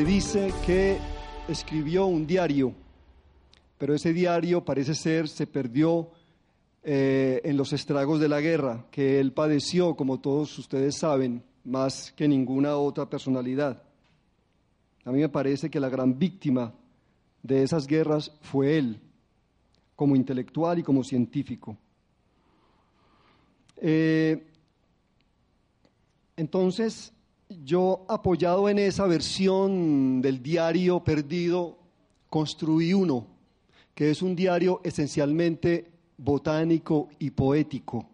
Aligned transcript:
Se 0.00 0.06
dice 0.06 0.50
que 0.64 0.96
escribió 1.46 2.06
un 2.06 2.26
diario, 2.26 2.72
pero 3.76 3.94
ese 3.94 4.14
diario 4.14 4.64
parece 4.64 4.94
ser 4.94 5.28
se 5.28 5.46
perdió 5.46 6.10
eh, 6.82 7.42
en 7.44 7.58
los 7.58 7.74
estragos 7.74 8.18
de 8.18 8.30
la 8.30 8.40
guerra 8.40 8.86
que 8.90 9.20
él 9.20 9.32
padeció, 9.32 9.96
como 9.96 10.18
todos 10.18 10.58
ustedes 10.58 10.96
saben, 10.96 11.42
más 11.64 12.12
que 12.12 12.26
ninguna 12.26 12.78
otra 12.78 13.10
personalidad. 13.10 13.82
A 15.04 15.12
mí 15.12 15.20
me 15.20 15.28
parece 15.28 15.68
que 15.68 15.78
la 15.78 15.90
gran 15.90 16.18
víctima 16.18 16.72
de 17.42 17.62
esas 17.62 17.86
guerras 17.86 18.32
fue 18.40 18.78
él, 18.78 19.02
como 19.96 20.16
intelectual 20.16 20.78
y 20.78 20.82
como 20.82 21.04
científico. 21.04 21.76
Eh, 23.76 24.46
entonces, 26.38 27.12
yo 27.50 28.04
apoyado 28.08 28.68
en 28.68 28.78
esa 28.78 29.06
versión 29.06 30.22
del 30.22 30.42
diario 30.42 31.02
perdido, 31.02 31.78
construí 32.28 32.94
uno, 32.94 33.26
que 33.94 34.10
es 34.10 34.22
un 34.22 34.36
diario 34.36 34.80
esencialmente 34.84 35.90
botánico 36.16 37.08
y 37.18 37.30
poético, 37.30 38.06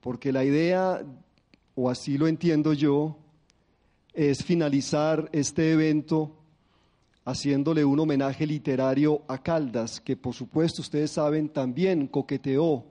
porque 0.00 0.32
la 0.32 0.44
idea, 0.44 1.02
o 1.74 1.88
así 1.88 2.18
lo 2.18 2.28
entiendo 2.28 2.72
yo, 2.74 3.16
es 4.12 4.44
finalizar 4.44 5.28
este 5.32 5.72
evento 5.72 6.36
haciéndole 7.24 7.84
un 7.84 8.00
homenaje 8.00 8.46
literario 8.46 9.22
a 9.28 9.38
Caldas, 9.38 10.00
que 10.00 10.16
por 10.16 10.34
supuesto 10.34 10.82
ustedes 10.82 11.12
saben 11.12 11.48
también 11.48 12.06
coqueteó 12.06 12.84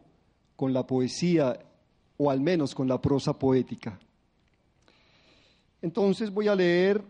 con 0.56 0.74
la 0.74 0.88
poesía, 0.88 1.60
o 2.18 2.32
al 2.32 2.42
menos 2.42 2.74
con 2.74 2.88
la 2.88 3.00
prosa 3.00 3.38
poética. 3.38 4.00
Entonces 5.82 6.32
voy 6.32 6.48
a 6.48 6.56
leer 6.56 7.02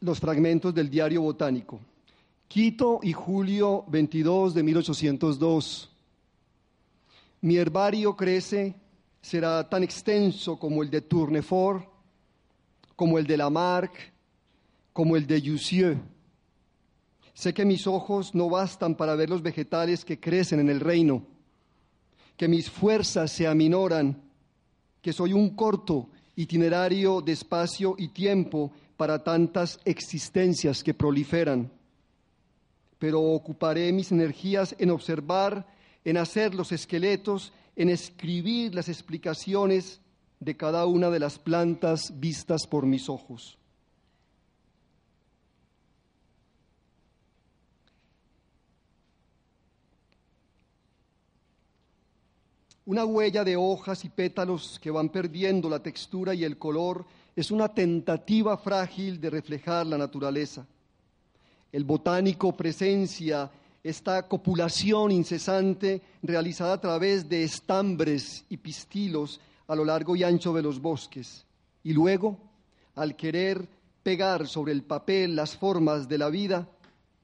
los 0.00 0.18
fragmentos 0.18 0.74
del 0.74 0.90
diario 0.90 1.22
botánico. 1.22 1.80
Quito 2.48 3.00
y 3.02 3.12
julio 3.12 3.84
22 3.88 4.54
de 4.54 4.62
1802. 4.62 5.90
Mi 7.42 7.56
herbario 7.56 8.16
crece, 8.16 8.74
será 9.22 9.68
tan 9.68 9.82
extenso 9.82 10.58
como 10.58 10.82
el 10.82 10.90
de 10.90 11.02
Tournefort, 11.02 11.86
como 12.96 13.18
el 13.18 13.26
de 13.26 13.36
Lamarck, 13.36 13.92
como 14.92 15.16
el 15.16 15.26
de 15.26 15.40
Jussieu. 15.40 15.96
Sé 17.32 17.54
que 17.54 17.64
mis 17.64 17.86
ojos 17.86 18.34
no 18.34 18.50
bastan 18.50 18.96
para 18.96 19.14
ver 19.14 19.30
los 19.30 19.42
vegetales 19.42 20.04
que 20.04 20.18
crecen 20.18 20.60
en 20.60 20.68
el 20.68 20.80
reino 20.80 21.24
que 22.40 22.48
mis 22.48 22.70
fuerzas 22.70 23.30
se 23.30 23.46
aminoran, 23.46 24.18
que 25.02 25.12
soy 25.12 25.34
un 25.34 25.50
corto 25.50 26.08
itinerario 26.36 27.20
de 27.20 27.32
espacio 27.32 27.96
y 27.98 28.08
tiempo 28.08 28.72
para 28.96 29.22
tantas 29.22 29.78
existencias 29.84 30.82
que 30.82 30.94
proliferan. 30.94 31.70
Pero 32.98 33.20
ocuparé 33.20 33.92
mis 33.92 34.10
energías 34.10 34.74
en 34.78 34.88
observar, 34.90 35.66
en 36.02 36.16
hacer 36.16 36.54
los 36.54 36.72
esqueletos, 36.72 37.52
en 37.76 37.90
escribir 37.90 38.74
las 38.74 38.88
explicaciones 38.88 40.00
de 40.38 40.56
cada 40.56 40.86
una 40.86 41.10
de 41.10 41.20
las 41.20 41.38
plantas 41.38 42.18
vistas 42.20 42.66
por 42.66 42.86
mis 42.86 43.10
ojos. 43.10 43.58
Una 52.90 53.04
huella 53.04 53.44
de 53.44 53.56
hojas 53.56 54.04
y 54.04 54.08
pétalos 54.08 54.80
que 54.82 54.90
van 54.90 55.10
perdiendo 55.10 55.70
la 55.70 55.80
textura 55.80 56.34
y 56.34 56.42
el 56.42 56.58
color 56.58 57.06
es 57.36 57.52
una 57.52 57.68
tentativa 57.68 58.56
frágil 58.56 59.20
de 59.20 59.30
reflejar 59.30 59.86
la 59.86 59.96
naturaleza. 59.96 60.66
El 61.70 61.84
botánico 61.84 62.56
presencia 62.56 63.48
esta 63.84 64.26
copulación 64.26 65.12
incesante 65.12 66.02
realizada 66.20 66.72
a 66.72 66.80
través 66.80 67.28
de 67.28 67.44
estambres 67.44 68.44
y 68.48 68.56
pistilos 68.56 69.40
a 69.68 69.76
lo 69.76 69.84
largo 69.84 70.16
y 70.16 70.24
ancho 70.24 70.52
de 70.52 70.62
los 70.62 70.80
bosques. 70.80 71.46
Y 71.84 71.92
luego, 71.92 72.38
al 72.96 73.14
querer 73.14 73.68
pegar 74.02 74.48
sobre 74.48 74.72
el 74.72 74.82
papel 74.82 75.36
las 75.36 75.56
formas 75.56 76.08
de 76.08 76.18
la 76.18 76.28
vida, 76.28 76.66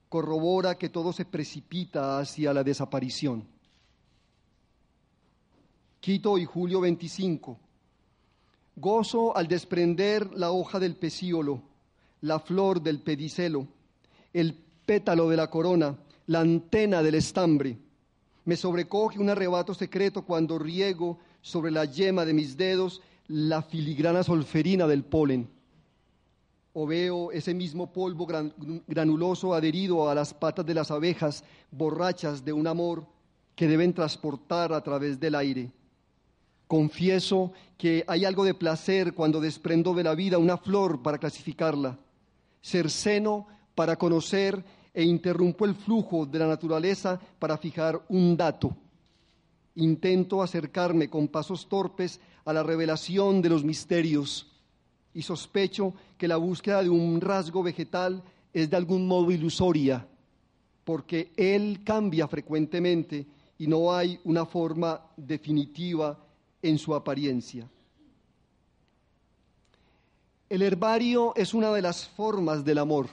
corrobora 0.08 0.78
que 0.78 0.90
todo 0.90 1.12
se 1.12 1.24
precipita 1.24 2.20
hacia 2.20 2.54
la 2.54 2.62
desaparición. 2.62 3.55
Quito 6.06 6.38
y 6.38 6.44
julio 6.44 6.80
25. 6.82 7.58
Gozo 8.76 9.36
al 9.36 9.48
desprender 9.48 10.30
la 10.36 10.52
hoja 10.52 10.78
del 10.78 10.94
pecíolo, 10.94 11.62
la 12.20 12.38
flor 12.38 12.80
del 12.80 13.00
pedicelo, 13.00 13.66
el 14.32 14.54
pétalo 14.54 15.28
de 15.28 15.36
la 15.36 15.50
corona, 15.50 15.98
la 16.26 16.38
antena 16.38 17.02
del 17.02 17.16
estambre. 17.16 17.76
Me 18.44 18.54
sobrecoge 18.54 19.18
un 19.18 19.30
arrebato 19.30 19.74
secreto 19.74 20.22
cuando 20.22 20.60
riego 20.60 21.18
sobre 21.42 21.72
la 21.72 21.86
yema 21.86 22.24
de 22.24 22.34
mis 22.34 22.56
dedos 22.56 23.02
la 23.26 23.62
filigrana 23.62 24.22
solferina 24.22 24.86
del 24.86 25.02
polen. 25.02 25.48
O 26.72 26.86
veo 26.86 27.32
ese 27.32 27.52
mismo 27.52 27.92
polvo 27.92 28.28
granuloso 28.86 29.54
adherido 29.54 30.08
a 30.08 30.14
las 30.14 30.32
patas 30.32 30.64
de 30.64 30.74
las 30.74 30.92
abejas 30.92 31.42
borrachas 31.72 32.44
de 32.44 32.52
un 32.52 32.68
amor 32.68 33.04
que 33.56 33.66
deben 33.66 33.92
transportar 33.92 34.72
a 34.72 34.80
través 34.80 35.18
del 35.18 35.34
aire. 35.34 35.72
Confieso 36.66 37.52
que 37.78 38.04
hay 38.08 38.24
algo 38.24 38.44
de 38.44 38.54
placer 38.54 39.14
cuando 39.14 39.40
desprendo 39.40 39.94
de 39.94 40.02
la 40.02 40.14
vida 40.14 40.38
una 40.38 40.56
flor 40.56 41.02
para 41.02 41.18
clasificarla, 41.18 41.98
cerceno 42.60 43.46
para 43.74 43.96
conocer 43.96 44.64
e 44.92 45.04
interrumpo 45.04 45.64
el 45.64 45.74
flujo 45.74 46.26
de 46.26 46.38
la 46.38 46.46
naturaleza 46.46 47.20
para 47.38 47.56
fijar 47.58 48.02
un 48.08 48.36
dato. 48.36 48.74
Intento 49.76 50.42
acercarme 50.42 51.08
con 51.08 51.28
pasos 51.28 51.68
torpes 51.68 52.18
a 52.44 52.52
la 52.52 52.62
revelación 52.62 53.42
de 53.42 53.50
los 53.50 53.62
misterios 53.62 54.50
y 55.12 55.22
sospecho 55.22 55.94
que 56.16 56.26
la 56.26 56.36
búsqueda 56.36 56.82
de 56.82 56.88
un 56.88 57.20
rasgo 57.20 57.62
vegetal 57.62 58.22
es 58.52 58.70
de 58.70 58.76
algún 58.76 59.06
modo 59.06 59.30
ilusoria, 59.30 60.06
porque 60.84 61.30
él 61.36 61.82
cambia 61.84 62.26
frecuentemente 62.26 63.26
y 63.58 63.66
no 63.66 63.94
hay 63.94 64.18
una 64.24 64.46
forma 64.46 65.00
definitiva 65.16 66.18
en 66.68 66.78
su 66.78 66.94
apariencia. 66.94 67.68
El 70.48 70.62
herbario 70.62 71.34
es 71.34 71.54
una 71.54 71.72
de 71.72 71.82
las 71.82 72.06
formas 72.06 72.64
del 72.64 72.78
amor. 72.78 73.08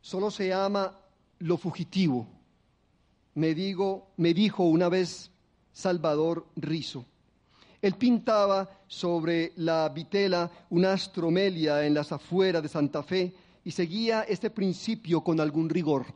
Solo 0.00 0.30
se 0.30 0.52
ama 0.52 0.98
lo 1.38 1.56
fugitivo. 1.56 2.26
Me, 3.34 3.54
digo, 3.54 4.08
me 4.16 4.34
dijo 4.34 4.64
una 4.64 4.88
vez 4.88 5.30
Salvador 5.72 6.46
Rizo. 6.56 7.04
Él 7.80 7.94
pintaba 7.94 8.68
sobre 8.88 9.52
la 9.56 9.88
vitela 9.88 10.50
una 10.70 10.94
astromelia 10.94 11.86
en 11.86 11.94
las 11.94 12.10
afueras 12.10 12.62
de 12.62 12.68
Santa 12.68 13.04
Fe 13.04 13.32
y 13.64 13.70
seguía 13.70 14.22
este 14.22 14.50
principio 14.50 15.20
con 15.20 15.38
algún 15.38 15.68
rigor. 15.68 16.06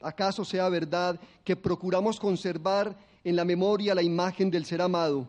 ¿Acaso 0.00 0.46
sea 0.46 0.70
verdad 0.70 1.20
que 1.44 1.56
procuramos 1.56 2.18
conservar 2.18 2.96
en 3.24 3.36
la 3.36 3.44
memoria 3.44 3.94
la 3.94 4.02
imagen 4.02 4.50
del 4.50 4.64
ser 4.64 4.82
amado? 4.82 5.28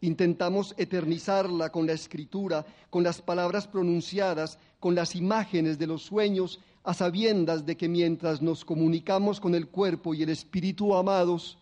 Intentamos 0.00 0.74
eternizarla 0.76 1.70
con 1.70 1.86
la 1.86 1.92
escritura, 1.92 2.66
con 2.90 3.02
las 3.02 3.22
palabras 3.22 3.68
pronunciadas, 3.68 4.58
con 4.80 4.94
las 4.94 5.14
imágenes 5.14 5.78
de 5.78 5.86
los 5.86 6.02
sueños, 6.02 6.58
a 6.82 6.92
sabiendas 6.92 7.64
de 7.64 7.76
que 7.76 7.88
mientras 7.88 8.42
nos 8.42 8.64
comunicamos 8.64 9.38
con 9.38 9.54
el 9.54 9.68
cuerpo 9.68 10.14
y 10.14 10.22
el 10.22 10.30
espíritu 10.30 10.96
amados, 10.96 11.58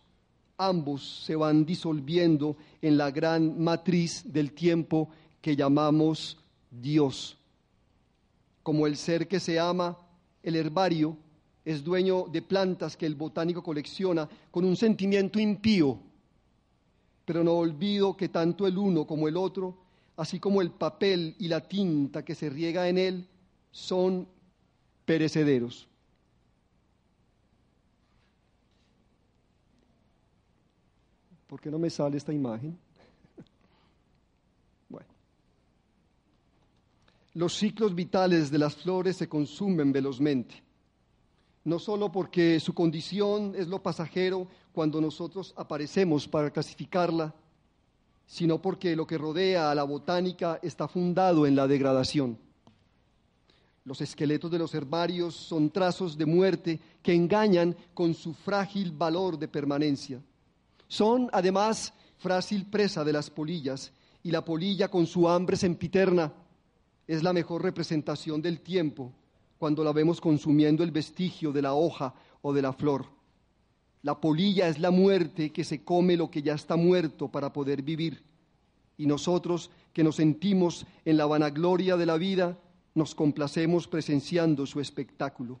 ambos 0.57 1.23
se 1.25 1.35
van 1.35 1.65
disolviendo 1.65 2.57
en 2.81 2.97
la 2.97 3.11
gran 3.11 3.61
matriz 3.61 4.23
del 4.25 4.53
tiempo 4.53 5.09
que 5.41 5.55
llamamos 5.55 6.37
Dios. 6.71 7.37
Como 8.63 8.87
el 8.87 8.97
ser 8.97 9.27
que 9.27 9.39
se 9.39 9.59
ama, 9.59 9.97
el 10.43 10.55
herbario 10.55 11.17
es 11.63 11.83
dueño 11.83 12.25
de 12.31 12.41
plantas 12.41 12.97
que 12.97 13.05
el 13.05 13.15
botánico 13.15 13.61
colecciona 13.61 14.27
con 14.49 14.65
un 14.65 14.75
sentimiento 14.75 15.39
impío, 15.39 15.99
pero 17.25 17.43
no 17.43 17.53
olvido 17.53 18.17
que 18.17 18.29
tanto 18.29 18.65
el 18.65 18.77
uno 18.77 19.05
como 19.05 19.27
el 19.27 19.37
otro, 19.37 19.77
así 20.17 20.39
como 20.39 20.61
el 20.61 20.71
papel 20.71 21.35
y 21.39 21.47
la 21.47 21.61
tinta 21.61 22.25
que 22.25 22.35
se 22.35 22.49
riega 22.49 22.87
en 22.89 22.97
él, 22.97 23.27
son 23.71 24.27
perecederos. 25.05 25.87
¿Por 31.47 31.59
qué 31.59 31.69
no 31.69 31.77
me 31.77 31.89
sale 31.89 32.17
esta 32.17 32.31
imagen? 32.31 32.77
bueno. 34.89 35.09
Los 37.33 37.55
ciclos 37.57 37.93
vitales 37.93 38.49
de 38.49 38.57
las 38.57 38.75
flores 38.75 39.17
se 39.17 39.27
consumen 39.27 39.91
velozmente, 39.91 40.63
no 41.63 41.79
solo 41.79 42.11
porque 42.11 42.59
su 42.59 42.73
condición 42.73 43.53
es 43.55 43.67
lo 43.67 43.81
pasajero 43.81 44.47
cuando 44.71 44.99
nosotros 44.99 45.53
aparecemos 45.57 46.27
para 46.27 46.51
clasificarla, 46.51 47.33
sino 48.25 48.61
porque 48.61 48.95
lo 48.95 49.05
que 49.05 49.17
rodea 49.17 49.69
a 49.69 49.75
la 49.75 49.83
botánica 49.83 50.59
está 50.61 50.87
fundado 50.87 51.45
en 51.45 51.55
la 51.55 51.67
degradación. 51.67 52.37
Los 53.83 54.01
esqueletos 54.01 54.49
de 54.51 54.59
los 54.59 54.73
herbarios 54.73 55.35
son 55.35 55.69
trazos 55.71 56.17
de 56.17 56.25
muerte 56.25 56.79
que 57.01 57.13
engañan 57.13 57.75
con 57.93 58.13
su 58.13 58.33
frágil 58.33 58.91
valor 58.91 59.37
de 59.37 59.47
permanencia. 59.47 60.21
Son 60.87 61.29
además 61.33 61.93
frágil 62.17 62.69
presa 62.69 63.03
de 63.03 63.13
las 63.13 63.29
polillas 63.29 63.91
y 64.23 64.31
la 64.31 64.45
polilla 64.45 64.89
con 64.89 65.07
su 65.07 65.27
hambre 65.27 65.57
sempiterna 65.57 66.31
es 67.07 67.23
la 67.23 67.33
mejor 67.33 67.63
representación 67.63 68.41
del 68.41 68.61
tiempo 68.61 69.11
cuando 69.61 69.83
la 69.83 69.91
vemos 69.91 70.19
consumiendo 70.19 70.83
el 70.83 70.89
vestigio 70.89 71.51
de 71.51 71.61
la 71.61 71.75
hoja 71.75 72.15
o 72.41 72.51
de 72.51 72.63
la 72.63 72.73
flor. 72.73 73.05
La 74.01 74.19
polilla 74.19 74.67
es 74.67 74.79
la 74.79 74.89
muerte 74.89 75.51
que 75.51 75.63
se 75.63 75.83
come 75.83 76.17
lo 76.17 76.31
que 76.31 76.41
ya 76.41 76.55
está 76.55 76.75
muerto 76.77 77.27
para 77.27 77.53
poder 77.53 77.83
vivir. 77.83 78.23
Y 78.97 79.05
nosotros 79.05 79.69
que 79.93 80.03
nos 80.03 80.15
sentimos 80.15 80.87
en 81.05 81.15
la 81.15 81.27
vanagloria 81.27 81.95
de 81.95 82.07
la 82.07 82.17
vida, 82.17 82.57
nos 82.95 83.13
complacemos 83.13 83.87
presenciando 83.87 84.65
su 84.65 84.79
espectáculo. 84.79 85.59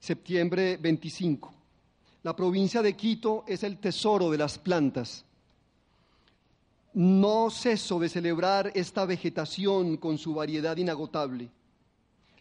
Septiembre 0.00 0.76
25. 0.76 1.54
La 2.24 2.36
provincia 2.36 2.82
de 2.82 2.94
Quito 2.94 3.44
es 3.48 3.62
el 3.62 3.78
tesoro 3.78 4.30
de 4.30 4.36
las 4.36 4.58
plantas. 4.58 5.24
No 6.92 7.50
ceso 7.50 7.98
de 7.98 8.08
celebrar 8.08 8.72
esta 8.74 9.04
vegetación 9.04 9.96
con 9.96 10.18
su 10.18 10.34
variedad 10.34 10.76
inagotable. 10.76 11.48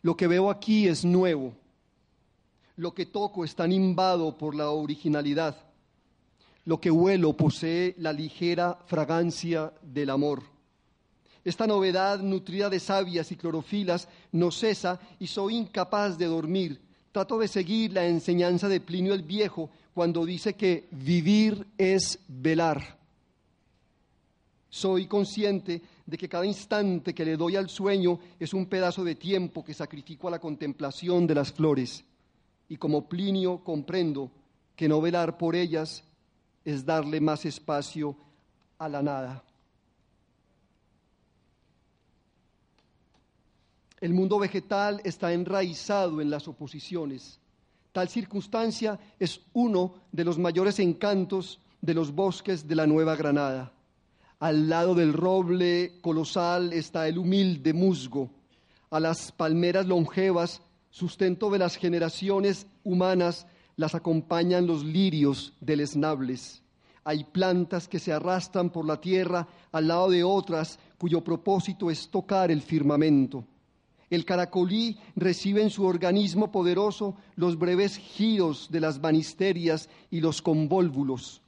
Lo 0.02 0.16
que 0.18 0.28
veo 0.28 0.50
aquí 0.50 0.88
es 0.88 1.06
nuevo. 1.06 1.54
Lo 2.76 2.94
que 2.94 3.06
toco 3.06 3.44
está 3.44 3.68
nimbado 3.68 4.38
por 4.38 4.56
la 4.56 4.72
originalidad. 4.72 5.56
Lo 6.66 6.80
que 6.80 6.92
huelo 6.92 7.34
posee 7.34 7.96
la 7.98 8.14
ligera 8.14 8.78
fragancia 8.86 9.74
del 9.82 10.10
amor. 10.10 10.44
Esta 11.44 11.68
novedad 11.68 12.20
nutrida 12.20 12.70
de 12.70 12.80
sabias 12.80 13.32
y 13.32 13.36
clorofilas 13.36 14.08
no 14.32 14.52
cesa 14.52 15.00
y 15.20 15.28
soy 15.28 15.56
incapaz 15.56 16.18
de 16.18 16.26
dormir 16.26 16.90
Trato 17.12 17.40
de 17.40 17.48
seguir 17.48 17.94
la 17.94 18.06
enseñanza 18.06 18.68
de 18.68 18.80
Plinio 18.80 19.16
el 19.16 19.24
Viejo 19.24 19.72
cuando 19.96 20.26
dice 20.26 20.54
que 20.54 20.88
vivir 20.92 21.66
es 21.76 22.20
velar. 22.28 22.99
Soy 24.70 25.08
consciente 25.08 25.82
de 26.06 26.18
que 26.18 26.30
cada 26.30 26.46
instante 26.46 27.14
que 27.14 27.26
le 27.26 27.38
doy 27.38 27.56
al 27.56 27.70
sueño 27.70 28.20
es 28.40 28.54
un 28.54 28.68
pedazo 28.68 29.04
de 29.04 29.16
tiempo 29.16 29.64
que 29.64 29.74
sacrifico 29.74 30.28
a 30.28 30.32
la 30.32 30.40
contemplación 30.40 31.26
de 31.26 31.36
las 31.36 31.52
flores. 31.52 32.04
Y 32.68 32.78
como 32.78 33.10
Plinio 33.10 33.64
comprendo 33.64 34.32
que 34.76 34.88
no 34.88 35.02
velar 35.02 35.38
por 35.38 35.56
ellas 35.56 36.04
es 36.64 36.86
darle 36.86 37.20
más 37.20 37.46
espacio 37.46 38.16
a 38.78 38.88
la 38.88 39.02
nada. 39.02 39.44
El 44.00 44.14
mundo 44.14 44.40
vegetal 44.40 45.02
está 45.04 45.34
enraizado 45.34 46.22
en 46.22 46.30
las 46.30 46.48
oposiciones. 46.48 47.40
Tal 47.92 48.08
circunstancia 48.08 49.00
es 49.20 49.42
uno 49.54 49.96
de 50.12 50.24
los 50.24 50.38
mayores 50.38 50.80
encantos 50.80 51.60
de 51.82 51.94
los 51.96 52.14
bosques 52.14 52.68
de 52.68 52.76
la 52.76 52.88
Nueva 52.88 53.16
Granada. 53.16 53.74
Al 54.40 54.70
lado 54.70 54.96
del 54.96 55.12
roble 55.12 56.00
colosal 56.00 56.72
está 56.72 57.10
el 57.10 57.18
humilde 57.18 57.74
musgo. 57.74 58.30
A 58.90 59.02
las 59.02 59.34
palmeras 59.34 59.86
longevas, 59.86 60.62
sustento 60.90 61.50
de 61.50 61.60
las 61.60 61.76
generaciones 61.76 62.66
humanas, 62.86 63.48
las 63.76 63.96
acompañan 63.96 64.66
los 64.66 64.86
lirios 64.86 65.52
deleznables. 65.60 66.64
Hay 67.04 67.26
plantas 67.26 67.90
que 67.90 68.00
se 68.00 68.14
arrastran 68.14 68.70
por 68.70 68.86
la 68.86 69.02
tierra 69.02 69.46
al 69.74 69.90
lado 69.90 70.10
de 70.10 70.24
otras 70.24 70.80
cuyo 70.98 71.22
propósito 71.22 71.92
es 71.92 72.08
tocar 72.08 72.50
el 72.50 72.62
firmamento. 72.62 73.44
El 74.10 74.24
caracolí 74.24 74.98
recibe 75.18 75.62
en 75.62 75.70
su 75.70 75.84
organismo 75.84 76.50
poderoso 76.50 77.18
los 77.36 77.60
breves 77.60 77.98
giros 77.98 78.70
de 78.72 78.80
las 78.80 79.02
banisterias 79.02 79.90
y 80.10 80.22
los 80.22 80.42
convólvulos. 80.42 81.42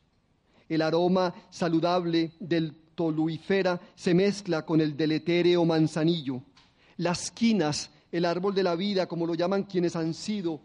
El 0.67 0.81
aroma 0.81 1.33
saludable 1.49 2.33
del 2.39 2.80
toluifera 3.01 3.79
se 3.95 4.13
mezcla 4.13 4.65
con 4.65 4.81
el 4.81 4.95
del 4.95 5.13
etéreo 5.13 5.65
manzanillo. 5.65 6.41
Las 6.97 7.31
quinas, 7.31 7.89
el 8.11 8.25
árbol 8.25 8.53
de 8.53 8.63
la 8.63 8.75
vida, 8.75 9.07
como 9.07 9.25
lo 9.25 9.33
llaman 9.33 9.63
quienes 9.63 9.95
han 9.95 10.13
sido 10.13 10.59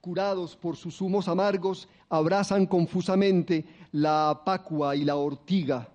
curados 0.00 0.56
por 0.56 0.76
sus 0.76 1.00
humos 1.00 1.28
amargos, 1.28 1.88
abrazan 2.08 2.66
confusamente 2.66 3.64
la 3.92 4.42
pacua 4.44 4.94
y 4.94 5.04
la 5.04 5.16
ortiga. 5.16 5.88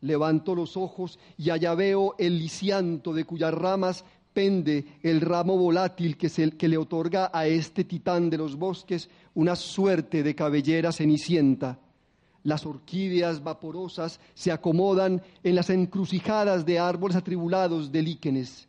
Levanto 0.00 0.54
los 0.54 0.76
ojos 0.76 1.18
y 1.36 1.50
allá 1.50 1.74
veo 1.74 2.14
el 2.18 2.38
lisianto 2.38 3.12
de 3.12 3.24
cuyas 3.24 3.52
ramas 3.52 4.04
el 4.38 5.20
ramo 5.20 5.56
volátil 5.56 6.16
que 6.16 6.68
le 6.68 6.78
otorga 6.78 7.28
a 7.32 7.48
este 7.48 7.82
titán 7.82 8.30
de 8.30 8.38
los 8.38 8.54
bosques 8.54 9.08
una 9.34 9.56
suerte 9.56 10.22
de 10.22 10.34
cabellera 10.36 10.92
cenicienta. 10.92 11.80
Las 12.48 12.64
orquídeas 12.64 13.44
vaporosas 13.44 14.20
se 14.32 14.50
acomodan 14.50 15.20
en 15.44 15.54
las 15.54 15.68
encrucijadas 15.68 16.64
de 16.64 16.78
árboles 16.78 17.14
atribulados 17.14 17.92
de 17.92 18.00
líquenes. 18.00 18.66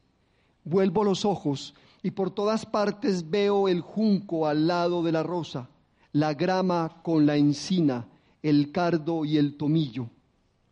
Vuelvo 0.65 1.05
los 1.05 1.23
ojos 1.23 1.73
y 2.03 2.11
por 2.11 2.29
todas 2.29 2.65
partes 2.65 3.29
veo 3.29 3.69
el 3.69 3.79
junco 3.79 4.47
al 4.47 4.67
lado 4.67 5.01
de 5.01 5.13
la 5.13 5.23
rosa, 5.23 5.69
la 6.11 6.33
grama 6.33 6.99
con 7.03 7.25
la 7.25 7.37
encina, 7.37 8.05
el 8.43 8.73
cardo 8.73 9.23
y 9.23 9.37
el 9.37 9.55
tomillo. 9.55 10.09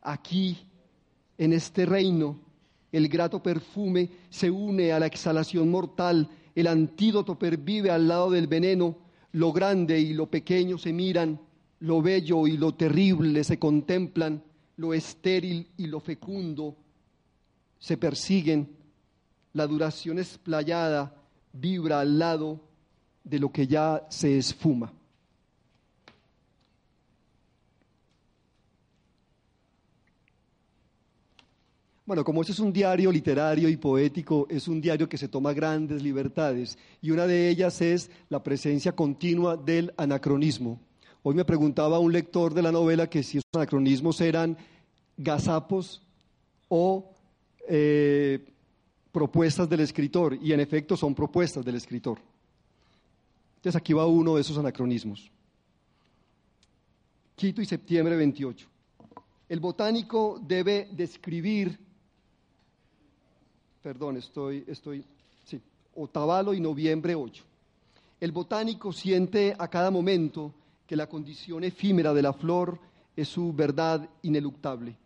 Aquí, 0.02 0.58
en 1.38 1.54
este 1.54 1.86
reino, 1.86 2.38
el 2.92 3.08
grato 3.08 3.42
perfume 3.42 4.10
se 4.30 4.52
une 4.52 4.92
a 4.92 5.00
la 5.00 5.06
exhalación 5.06 5.72
mortal, 5.72 6.28
el 6.56 6.68
antídoto 6.68 7.40
pervive 7.40 7.90
al 7.90 8.10
lado 8.10 8.32
del 8.32 8.48
veneno, 8.48 8.98
lo 9.32 9.54
grande 9.54 9.98
y 9.98 10.14
lo 10.14 10.30
pequeño 10.30 10.78
se 10.78 10.92
miran, 10.92 11.40
lo 11.80 12.02
bello 12.02 12.48
y 12.48 12.58
lo 12.58 12.74
terrible 12.74 13.44
se 13.44 13.60
contemplan, 13.60 14.44
lo 14.78 14.94
estéril 14.94 15.68
y 15.78 15.88
lo 15.88 16.00
fecundo 16.00 16.76
se 17.80 17.98
persiguen, 17.98 18.76
la 19.54 19.68
duración 19.68 20.20
esplayada 20.20 21.16
vibra 21.54 22.00
al 22.00 22.18
lado 22.20 22.60
de 23.24 23.40
lo 23.40 23.52
que 23.52 23.68
ya 23.68 24.06
se 24.10 24.38
esfuma. 24.38 24.94
Bueno, 32.06 32.24
como 32.24 32.40
este 32.40 32.54
es 32.54 32.60
un 32.60 32.72
diario 32.72 33.12
literario 33.12 33.68
y 33.68 33.76
poético, 33.76 34.48
es 34.50 34.70
un 34.70 34.80
diario 34.80 35.10
que 35.10 35.18
se 35.18 35.28
toma 35.28 35.52
grandes 35.52 36.02
libertades 36.02 36.78
y 37.02 37.12
una 37.12 37.28
de 37.28 37.50
ellas 37.50 37.82
es 37.82 38.10
la 38.30 38.42
presencia 38.42 38.94
continua 38.94 39.58
del 39.58 39.94
anacronismo. 39.98 40.87
Hoy 41.30 41.36
me 41.36 41.44
preguntaba 41.44 42.00
un 42.00 42.14
lector 42.14 42.54
de 42.54 42.62
la 42.62 42.72
novela 42.72 43.10
que 43.10 43.22
si 43.22 43.40
esos 43.40 43.50
anacronismos 43.54 44.22
eran 44.22 44.58
gazapos 45.18 46.02
o 46.70 47.12
eh, 47.68 48.48
propuestas 49.12 49.68
del 49.68 49.82
escritor, 49.82 50.40
y 50.42 50.54
en 50.54 50.62
efecto 50.62 50.96
son 50.96 51.14
propuestas 51.14 51.66
del 51.66 51.76
escritor. 51.76 52.20
Entonces 53.58 53.76
aquí 53.76 53.92
va 53.92 54.06
uno 54.06 54.36
de 54.36 54.42
esos 54.42 54.58
anacronismos. 54.58 55.30
Quito 57.36 57.62
y 57.62 57.66
septiembre 57.66 58.16
28. 58.16 58.66
El 59.50 59.60
botánico 59.60 60.40
debe 60.42 60.88
describir, 60.94 61.78
perdón, 63.84 64.16
estoy, 64.16 64.64
estoy, 64.66 65.04
sí, 65.44 65.60
Otavalo 65.94 66.54
y 66.54 66.62
noviembre 66.62 67.16
8. 67.16 67.44
El 68.22 68.32
botánico 68.32 68.94
siente 68.94 69.54
a 69.60 69.68
cada 69.68 69.92
momento 69.92 70.54
que 70.88 70.96
la 70.96 71.08
condición 71.08 71.64
efímera 71.64 72.14
de 72.14 72.22
la 72.22 72.34
flor 72.34 72.80
es 73.16 73.28
su 73.28 73.52
verdad 73.52 74.10
ineluctable. 74.22 74.98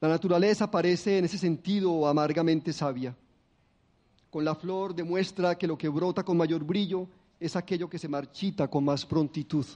La 0.00 0.08
naturaleza 0.08 0.70
parece 0.70 1.18
en 1.18 1.26
ese 1.26 1.38
sentido 1.38 2.06
amargamente 2.06 2.72
sabia. 2.72 3.14
Con 4.30 4.44
la 4.44 4.54
flor 4.54 4.94
demuestra 4.94 5.56
que 5.56 5.66
lo 5.66 5.78
que 5.78 5.88
brota 5.88 6.24
con 6.24 6.36
mayor 6.36 6.64
brillo 6.64 7.06
es 7.38 7.54
aquello 7.54 7.88
que 7.88 7.98
se 7.98 8.08
marchita 8.08 8.68
con 8.68 8.84
más 8.84 9.04
prontitud. 9.04 9.66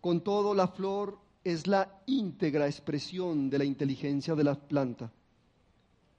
Con 0.00 0.20
todo, 0.20 0.54
la 0.54 0.68
flor 0.68 1.18
es 1.44 1.66
la 1.66 2.00
íntegra 2.06 2.66
expresión 2.66 3.50
de 3.50 3.58
la 3.58 3.64
inteligencia 3.64 4.34
de 4.34 4.44
la 4.44 4.54
planta. 4.54 5.10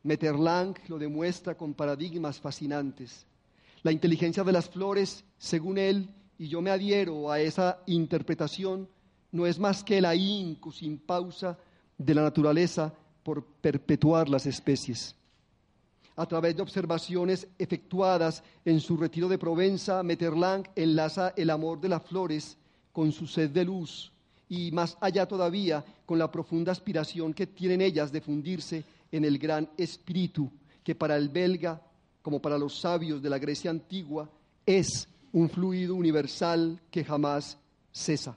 Metterlang 0.03 0.75
lo 0.87 0.97
demuestra 0.97 1.55
con 1.55 1.73
paradigmas 1.73 2.39
fascinantes. 2.39 3.25
La 3.83 3.91
inteligencia 3.91 4.43
de 4.43 4.51
las 4.51 4.69
flores, 4.69 5.23
según 5.37 5.77
él, 5.77 6.09
y 6.37 6.47
yo 6.47 6.61
me 6.61 6.71
adhiero 6.71 7.31
a 7.31 7.39
esa 7.39 7.79
interpretación, 7.87 8.87
no 9.31 9.45
es 9.45 9.59
más 9.59 9.83
que 9.83 10.01
la 10.01 10.15
incu 10.15 10.71
sin 10.71 10.97
pausa 10.97 11.57
de 11.97 12.13
la 12.13 12.21
naturaleza 12.21 12.93
por 13.23 13.43
perpetuar 13.43 14.29
las 14.29 14.45
especies. 14.45 15.15
A 16.15 16.25
través 16.25 16.55
de 16.55 16.61
observaciones 16.61 17.47
efectuadas 17.59 18.43
en 18.65 18.79
su 18.79 18.97
retiro 18.97 19.27
de 19.27 19.37
Provenza, 19.37 20.01
Metterlang 20.01 20.67
enlaza 20.75 21.33
el 21.35 21.49
amor 21.49 21.79
de 21.79 21.89
las 21.89 22.03
flores 22.03 22.57
con 22.91 23.11
su 23.11 23.27
sed 23.27 23.51
de 23.51 23.65
luz 23.65 24.11
y 24.49 24.71
más 24.71 24.97
allá 25.01 25.27
todavía 25.27 25.83
con 26.05 26.17
la 26.17 26.31
profunda 26.31 26.71
aspiración 26.71 27.33
que 27.33 27.47
tienen 27.47 27.81
ellas 27.81 28.11
de 28.11 28.21
fundirse 28.21 28.83
en 29.11 29.25
el 29.25 29.37
gran 29.37 29.69
espíritu 29.77 30.49
que 30.83 30.95
para 30.95 31.17
el 31.17 31.29
belga, 31.29 31.81
como 32.21 32.41
para 32.41 32.57
los 32.57 32.79
sabios 32.79 33.21
de 33.21 33.29
la 33.29 33.37
Grecia 33.37 33.69
antigua, 33.69 34.29
es 34.65 35.07
un 35.37 35.49
fluido 35.49 35.93
universal 35.93 36.81
que 36.89 37.03
jamás 37.03 37.57
cesa. 37.91 38.35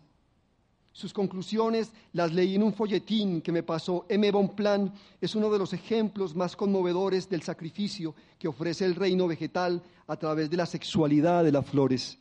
Sus 0.93 1.15
conclusiones 1.15 1.93
las 2.13 2.33
leí 2.33 2.57
en 2.57 2.63
un 2.63 2.75
folletín 2.75 3.41
que 3.41 3.53
me 3.53 3.63
pasó 3.63 4.05
M. 4.09 4.31
Bonplan. 4.31 4.93
Es 5.19 5.35
uno 5.35 5.51
de 5.51 5.59
los 5.59 5.73
ejemplos 5.73 6.35
más 6.35 6.57
conmovedores 6.57 7.29
del 7.29 7.43
sacrificio 7.43 8.15
que 8.39 8.49
ofrece 8.49 8.85
el 8.85 8.95
reino 8.95 9.27
vegetal 9.27 9.83
a 10.07 10.17
través 10.17 10.51
de 10.51 10.59
la 10.59 10.67
sexualidad 10.67 11.43
de 11.43 11.53
las 11.53 11.65
flores. 11.65 12.19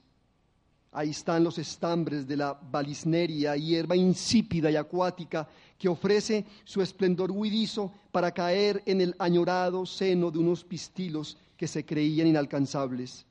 Ahí 0.93 1.09
están 1.09 1.43
los 1.43 1.57
estambres 1.57 2.25
de 2.25 2.37
la 2.37 2.53
balisneria, 2.53 3.57
hierba 3.57 3.97
insípida 3.97 4.71
y 4.71 4.77
acuática 4.77 5.47
que 5.77 5.89
ofrece 5.89 6.45
su 6.63 6.81
esplendor 6.81 7.31
huidizo 7.31 7.91
para 8.11 8.31
caer 8.31 8.81
en 8.85 9.01
el 9.01 9.13
añorado 9.19 9.85
seno 9.85 10.31
de 10.31 10.39
unos 10.39 10.63
pistilos 10.63 11.37
que 11.57 11.67
se 11.67 11.85
creían 11.85 12.27
inalcanzables. 12.27 13.25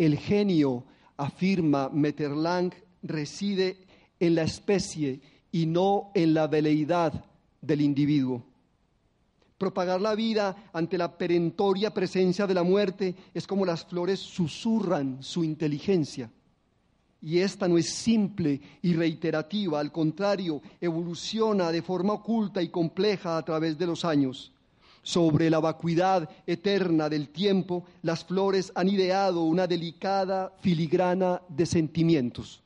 El 0.00 0.16
genio, 0.16 0.84
afirma 1.18 1.90
Metterlang, 1.90 2.72
reside 3.02 3.76
en 4.18 4.34
la 4.34 4.44
especie 4.44 5.20
y 5.52 5.66
no 5.66 6.10
en 6.14 6.32
la 6.32 6.46
veleidad 6.46 7.22
del 7.60 7.82
individuo. 7.82 8.42
Propagar 9.58 10.00
la 10.00 10.14
vida 10.14 10.70
ante 10.72 10.96
la 10.96 11.18
perentoria 11.18 11.92
presencia 11.92 12.46
de 12.46 12.54
la 12.54 12.62
muerte 12.62 13.14
es 13.34 13.46
como 13.46 13.66
las 13.66 13.84
flores 13.84 14.20
susurran 14.20 15.22
su 15.22 15.44
inteligencia. 15.44 16.30
Y 17.20 17.40
esta 17.40 17.68
no 17.68 17.76
es 17.76 17.90
simple 17.90 18.58
y 18.80 18.94
reiterativa, 18.94 19.80
al 19.80 19.92
contrario, 19.92 20.62
evoluciona 20.80 21.70
de 21.70 21.82
forma 21.82 22.14
oculta 22.14 22.62
y 22.62 22.70
compleja 22.70 23.36
a 23.36 23.44
través 23.44 23.76
de 23.76 23.86
los 23.86 24.06
años. 24.06 24.50
Sobre 25.02 25.48
la 25.48 25.60
vacuidad 25.60 26.28
eterna 26.46 27.08
del 27.08 27.30
tiempo, 27.30 27.84
las 28.02 28.24
flores 28.24 28.70
han 28.74 28.88
ideado 28.88 29.42
una 29.44 29.66
delicada 29.66 30.52
filigrana 30.60 31.40
de 31.48 31.66
sentimientos 31.66 32.62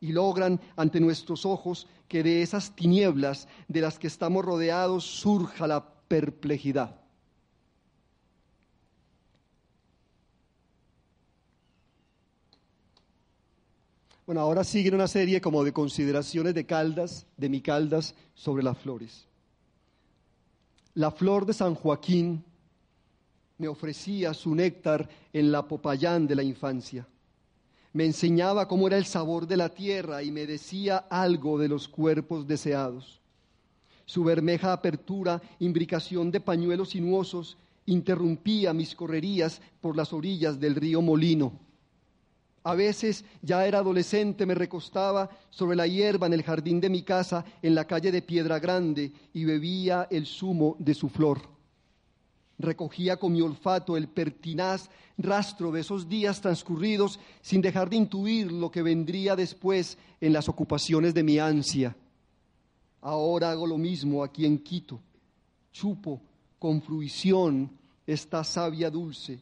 y 0.00 0.12
logran 0.12 0.60
ante 0.76 1.00
nuestros 1.00 1.46
ojos 1.46 1.86
que 2.08 2.22
de 2.22 2.42
esas 2.42 2.76
tinieblas 2.76 3.48
de 3.68 3.80
las 3.80 3.98
que 3.98 4.06
estamos 4.06 4.44
rodeados 4.44 5.04
surja 5.04 5.66
la 5.66 5.82
perplejidad. 6.06 7.00
Bueno, 14.26 14.40
ahora 14.40 14.64
sigue 14.64 14.94
una 14.94 15.08
serie 15.08 15.40
como 15.40 15.64
de 15.64 15.72
consideraciones 15.72 16.54
de 16.54 16.64
Caldas, 16.64 17.26
de 17.36 17.48
mi 17.48 17.60
Caldas, 17.60 18.14
sobre 18.34 18.62
las 18.62 18.78
flores. 18.78 19.26
La 20.94 21.10
flor 21.10 21.44
de 21.44 21.52
San 21.52 21.74
Joaquín 21.74 22.44
me 23.58 23.66
ofrecía 23.66 24.32
su 24.32 24.54
néctar 24.54 25.08
en 25.32 25.50
la 25.50 25.66
Popayán 25.66 26.28
de 26.28 26.36
la 26.36 26.44
infancia. 26.44 27.04
Me 27.92 28.04
enseñaba 28.04 28.68
cómo 28.68 28.86
era 28.86 28.96
el 28.96 29.04
sabor 29.04 29.48
de 29.48 29.56
la 29.56 29.70
tierra 29.70 30.22
y 30.22 30.30
me 30.30 30.46
decía 30.46 30.98
algo 31.10 31.58
de 31.58 31.66
los 31.66 31.88
cuerpos 31.88 32.46
deseados. 32.46 33.20
Su 34.06 34.22
bermeja 34.22 34.72
apertura, 34.72 35.42
imbricación 35.58 36.30
de 36.30 36.40
pañuelos 36.40 36.90
sinuosos, 36.90 37.56
interrumpía 37.86 38.72
mis 38.72 38.94
correrías 38.94 39.60
por 39.80 39.96
las 39.96 40.12
orillas 40.12 40.60
del 40.60 40.76
río 40.76 41.02
Molino. 41.02 41.63
A 42.64 42.74
veces, 42.74 43.26
ya 43.42 43.66
era 43.66 43.80
adolescente, 43.80 44.46
me 44.46 44.54
recostaba 44.54 45.28
sobre 45.50 45.76
la 45.76 45.86
hierba 45.86 46.26
en 46.26 46.32
el 46.32 46.42
jardín 46.42 46.80
de 46.80 46.88
mi 46.88 47.02
casa, 47.02 47.44
en 47.60 47.74
la 47.74 47.86
calle 47.86 48.10
de 48.10 48.22
Piedra 48.22 48.58
Grande, 48.58 49.12
y 49.34 49.44
bebía 49.44 50.08
el 50.10 50.26
zumo 50.26 50.74
de 50.78 50.94
su 50.94 51.10
flor. 51.10 51.42
Recogía 52.58 53.18
con 53.18 53.32
mi 53.32 53.42
olfato 53.42 53.98
el 53.98 54.08
pertinaz 54.08 54.88
rastro 55.18 55.72
de 55.72 55.80
esos 55.80 56.08
días 56.08 56.40
transcurridos 56.40 57.20
sin 57.42 57.60
dejar 57.60 57.90
de 57.90 57.96
intuir 57.96 58.50
lo 58.50 58.70
que 58.70 58.82
vendría 58.82 59.36
después 59.36 59.98
en 60.20 60.32
las 60.32 60.48
ocupaciones 60.48 61.12
de 61.12 61.22
mi 61.22 61.38
ansia. 61.38 61.94
Ahora 63.02 63.50
hago 63.50 63.66
lo 63.66 63.76
mismo 63.76 64.24
aquí 64.24 64.46
en 64.46 64.58
Quito. 64.58 65.00
Chupo 65.70 66.22
con 66.58 66.80
fruición 66.80 67.70
esta 68.06 68.42
savia 68.42 68.88
dulce 68.88 69.40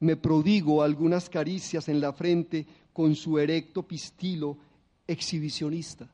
me 0.00 0.16
prodigo 0.16 0.82
algunas 0.82 1.28
caricias 1.28 1.88
en 1.88 2.00
la 2.00 2.12
frente 2.12 2.66
con 2.92 3.14
su 3.14 3.38
erecto 3.38 3.82
pistilo 3.82 4.56
exhibicionista. 5.06 6.08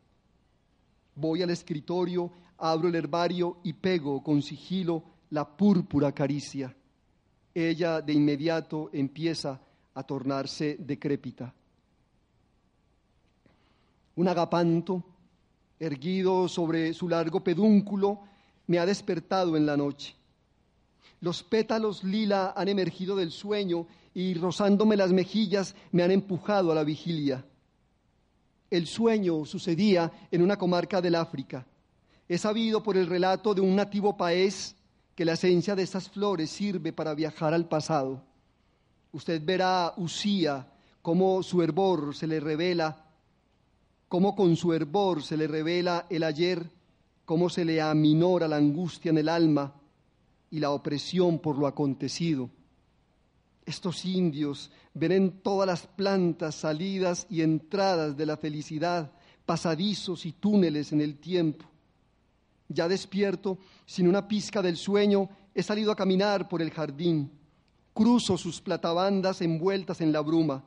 Voy 1.17 1.43
al 1.43 1.51
escritorio, 1.51 2.31
abro 2.59 2.89
el 2.89 2.95
herbario 2.95 3.59
y 3.63 3.73
pego 3.73 4.23
con 4.23 4.43
sigilo 4.43 5.03
la 5.31 5.45
púrpura 5.45 6.13
caricia. 6.13 6.75
Ella 7.55 8.01
de 8.01 8.13
inmediato 8.13 8.91
empieza 8.93 9.61
a 9.95 10.03
tornarse 10.03 10.77
decrépita. 10.79 11.55
Un 14.17 14.29
agapanto, 14.29 15.05
erguido 15.79 16.49
sobre 16.49 16.95
su 16.95 17.09
largo 17.09 17.43
pedúnculo, 17.43 18.21
me 18.67 18.79
ha 18.79 18.87
despertado 18.87 19.57
en 19.57 19.67
la 19.67 19.77
noche. 19.77 20.15
Los 21.25 21.43
pétalos 21.43 22.05
lila 22.05 22.53
han 22.55 22.69
emergido 22.69 23.17
del 23.17 23.31
sueño 23.31 23.87
y 24.13 24.35
rozándome 24.35 24.95
las 24.95 25.11
mejillas 25.11 25.75
me 25.91 26.03
han 26.03 26.11
empujado 26.11 26.71
a 26.71 26.75
la 26.75 26.85
vigilia. 26.85 27.47
El 28.69 28.87
sueño 28.87 29.47
sucedía 29.47 30.13
en 30.31 30.43
una 30.43 30.59
comarca 30.59 31.01
del 31.01 31.15
África. 31.15 31.67
He 32.29 32.37
sabido 32.37 32.83
por 32.83 32.99
el 32.99 33.07
relato 33.07 33.55
de 33.55 33.63
un 33.63 33.75
nativo 33.75 34.19
país 34.19 34.77
que 35.15 35.25
la 35.25 35.33
esencia 35.33 35.75
de 35.75 35.85
estas 35.85 36.11
flores 36.11 36.51
sirve 36.51 36.93
para 36.93 37.15
viajar 37.15 37.55
al 37.55 37.69
pasado. 37.69 38.23
Usted 39.11 39.41
verá 39.43 39.95
Usía, 39.97 40.69
cómo 41.01 41.43
su 41.43 41.63
hervor 41.63 42.15
se 42.15 42.27
le 42.27 42.39
revela, 42.39 43.03
cómo 44.09 44.37
con 44.37 44.57
su 44.57 44.75
hervor 44.75 45.23
se 45.23 45.39
le 45.39 45.47
revela 45.47 46.05
el 46.11 46.23
ayer, 46.23 46.71
cómo 47.25 47.49
se 47.49 47.65
le 47.65 47.81
aminora 47.81 48.47
la 48.47 48.57
angustia 48.57 49.09
en 49.09 49.17
el 49.17 49.31
alma 49.31 49.73
y 50.55 50.61
la 50.61 50.71
opresión 50.71 51.41
por 51.41 51.59
lo 51.59 51.67
acontecido. 51.67 52.49
Estos 53.67 54.05
indios 54.05 54.71
ven 54.95 55.11
en 55.11 55.41
todas 55.41 55.67
las 55.67 55.85
plantas 55.85 56.55
salidas 56.55 57.27
y 57.29 57.43
entradas 57.43 58.17
de 58.17 58.25
la 58.25 58.37
felicidad, 58.37 59.11
pasadizos 59.45 60.25
y 60.25 60.31
túneles 60.31 60.93
en 60.93 61.01
el 61.01 61.19
tiempo. 61.19 61.65
Ya 62.69 62.87
despierto, 62.87 63.59
sin 63.85 64.07
una 64.07 64.29
pizca 64.29 64.63
del 64.63 64.77
sueño, 64.77 65.29
he 65.53 65.63
salido 65.65 65.91
a 65.91 65.97
caminar 65.97 66.49
por 66.49 66.63
el 66.63 66.71
jardín. 66.71 67.33
Cruzo 67.93 68.39
sus 68.39 68.61
platabandas 68.61 69.43
envueltas 69.43 70.01
en 70.03 70.13
la 70.13 70.21
bruma. 70.21 70.63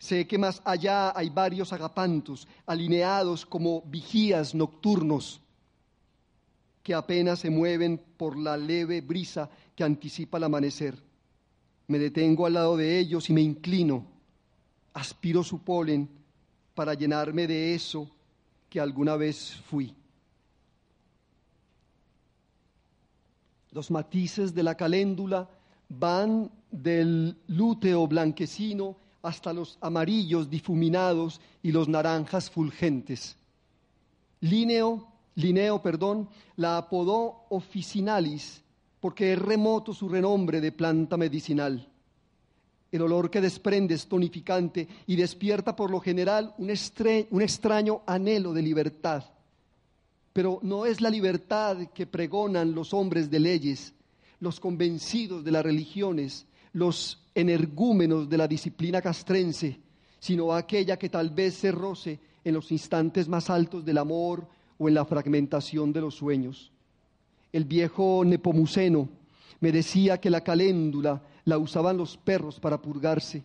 Sé 0.00 0.26
que 0.26 0.36
más 0.36 0.60
allá 0.64 1.16
hay 1.16 1.30
varios 1.30 1.72
agapantos, 1.72 2.48
alineados 2.66 3.46
como 3.46 3.82
vigías 3.82 4.52
nocturnos, 4.52 5.40
que 6.88 6.94
apenas 6.94 7.40
se 7.40 7.50
mueven 7.50 8.00
por 8.16 8.38
la 8.38 8.56
leve 8.56 9.02
brisa 9.02 9.50
que 9.76 9.84
anticipa 9.84 10.38
el 10.38 10.44
amanecer. 10.44 10.98
Me 11.86 11.98
detengo 11.98 12.46
al 12.46 12.54
lado 12.54 12.78
de 12.78 12.98
ellos 12.98 13.28
y 13.28 13.34
me 13.34 13.42
inclino, 13.42 14.06
aspiro 14.94 15.44
su 15.44 15.62
polen 15.62 16.08
para 16.74 16.94
llenarme 16.94 17.46
de 17.46 17.74
eso 17.74 18.10
que 18.70 18.80
alguna 18.80 19.16
vez 19.16 19.54
fui. 19.68 19.94
Los 23.72 23.90
matices 23.90 24.54
de 24.54 24.62
la 24.62 24.74
caléndula 24.74 25.46
van 25.90 26.50
del 26.70 27.36
lúteo 27.48 28.06
blanquecino 28.06 28.96
hasta 29.20 29.52
los 29.52 29.76
amarillos 29.82 30.48
difuminados 30.48 31.38
y 31.62 31.70
los 31.70 31.86
naranjas 31.86 32.48
fulgentes. 32.48 33.36
Lineo, 34.40 35.07
Lineo, 35.38 35.80
perdón, 35.80 36.28
la 36.56 36.78
apodó 36.78 37.46
officinalis 37.50 38.60
porque 38.98 39.32
es 39.32 39.38
remoto 39.38 39.94
su 39.94 40.08
renombre 40.08 40.60
de 40.60 40.72
planta 40.72 41.16
medicinal. 41.16 41.88
El 42.90 43.02
olor 43.02 43.30
que 43.30 43.40
desprende 43.40 43.94
es 43.94 44.08
tonificante 44.08 44.88
y 45.06 45.14
despierta 45.14 45.76
por 45.76 45.92
lo 45.92 46.00
general 46.00 46.54
un 46.58 46.70
extraño 46.70 48.02
anhelo 48.04 48.52
de 48.52 48.62
libertad. 48.62 49.22
Pero 50.32 50.58
no 50.62 50.86
es 50.86 51.00
la 51.00 51.10
libertad 51.10 51.86
que 51.94 52.08
pregonan 52.08 52.74
los 52.74 52.92
hombres 52.92 53.30
de 53.30 53.38
leyes, 53.38 53.94
los 54.40 54.58
convencidos 54.58 55.44
de 55.44 55.52
las 55.52 55.62
religiones, 55.62 56.46
los 56.72 57.22
energúmenos 57.32 58.28
de 58.28 58.38
la 58.38 58.48
disciplina 58.48 59.00
castrense, 59.00 59.78
sino 60.18 60.52
aquella 60.52 60.98
que 60.98 61.10
tal 61.10 61.30
vez 61.30 61.54
se 61.54 61.70
roce 61.70 62.18
en 62.42 62.54
los 62.54 62.72
instantes 62.72 63.28
más 63.28 63.50
altos 63.50 63.84
del 63.84 63.98
amor 63.98 64.57
o 64.78 64.88
en 64.88 64.94
la 64.94 65.04
fragmentación 65.04 65.92
de 65.92 66.00
los 66.00 66.14
sueños. 66.14 66.70
El 67.52 67.64
viejo 67.64 68.22
Nepomuceno 68.24 69.08
me 69.60 69.72
decía 69.72 70.20
que 70.20 70.30
la 70.30 70.42
caléndula 70.42 71.22
la 71.44 71.58
usaban 71.58 71.96
los 71.96 72.16
perros 72.16 72.60
para 72.60 72.80
purgarse. 72.80 73.42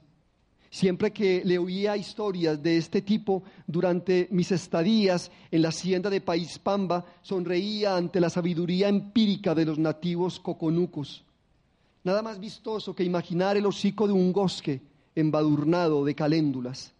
Siempre 0.69 1.11
que 1.11 1.43
le 1.45 1.57
oía 1.57 1.95
historias 1.95 2.61
de 2.61 2.77
este 2.77 3.01
tipo 3.01 3.43
durante 3.67 4.27
mis 4.31 4.51
estadías 4.51 5.31
en 5.51 5.61
la 5.61 5.69
hacienda 5.69 6.09
de 6.09 6.19
País 6.19 6.57
Pamba, 6.59 7.05
sonreía 7.21 7.95
ante 7.95 8.19
la 8.19 8.29
sabiduría 8.29 8.89
empírica 8.89 9.53
de 9.53 9.65
los 9.65 9.77
nativos 9.77 10.39
coconucos. 10.39 11.23
Nada 12.03 12.21
más 12.21 12.39
vistoso 12.39 12.95
que 12.95 13.03
imaginar 13.03 13.55
el 13.55 13.65
hocico 13.65 14.07
de 14.07 14.13
un 14.13 14.33
bosque 14.33 14.81
embadurnado 15.15 16.03
de 16.03 16.15
caléndulas. 16.15 16.92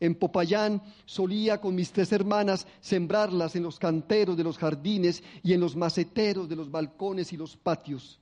En 0.00 0.14
Popayán 0.14 0.82
solía 1.04 1.60
con 1.60 1.74
mis 1.74 1.92
tres 1.92 2.10
hermanas 2.12 2.66
sembrarlas 2.80 3.54
en 3.54 3.62
los 3.62 3.78
canteros 3.78 4.34
de 4.34 4.44
los 4.44 4.56
jardines 4.56 5.22
y 5.42 5.52
en 5.52 5.60
los 5.60 5.76
maceteros 5.76 6.48
de 6.48 6.56
los 6.56 6.70
balcones 6.70 7.34
y 7.34 7.36
los 7.36 7.58
patios. 7.58 8.18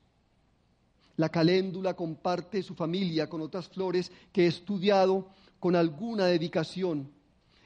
La 1.17 1.29
caléndula 1.29 1.95
comparte 1.95 2.65
su 2.65 2.75
familia 2.75 3.29
con 3.29 3.41
otras 3.41 3.69
flores 3.69 4.11
que 4.33 4.45
he 4.45 4.47
estudiado 4.49 5.29
con 5.61 5.77
alguna 5.77 6.27
dedicación. 6.27 7.13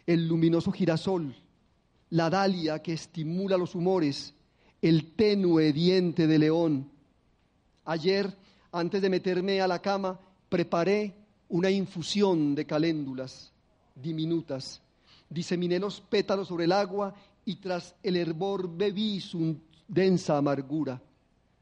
El 0.07 0.29
luminoso 0.29 0.73
girasol, 0.73 1.35
la 2.11 2.29
dalia 2.29 2.81
que 2.83 2.93
estimula 2.93 3.57
los 3.57 3.75
humores, 3.75 4.35
el 4.83 5.15
tenue 5.15 5.73
diente 5.73 6.27
de 6.27 6.39
león. 6.39 6.91
Ayer, 7.87 8.37
antes 8.73 9.01
de 9.01 9.09
meterme 9.09 9.63
a 9.63 9.69
la 9.69 9.81
cama, 9.81 10.21
preparé 10.51 11.15
una 11.49 11.71
infusión 11.71 12.55
de 12.55 12.67
caléndulas 12.67 13.52
diminutas. 13.95 14.81
Diseminé 15.29 15.79
los 15.79 16.01
pétalos 16.01 16.49
sobre 16.49 16.65
el 16.65 16.73
agua 16.73 17.15
y 17.45 17.57
tras 17.57 17.95
el 18.03 18.17
hervor 18.17 18.69
bebí 18.69 19.21
su 19.21 19.57
densa 19.89 20.39
amargura. 20.39 21.01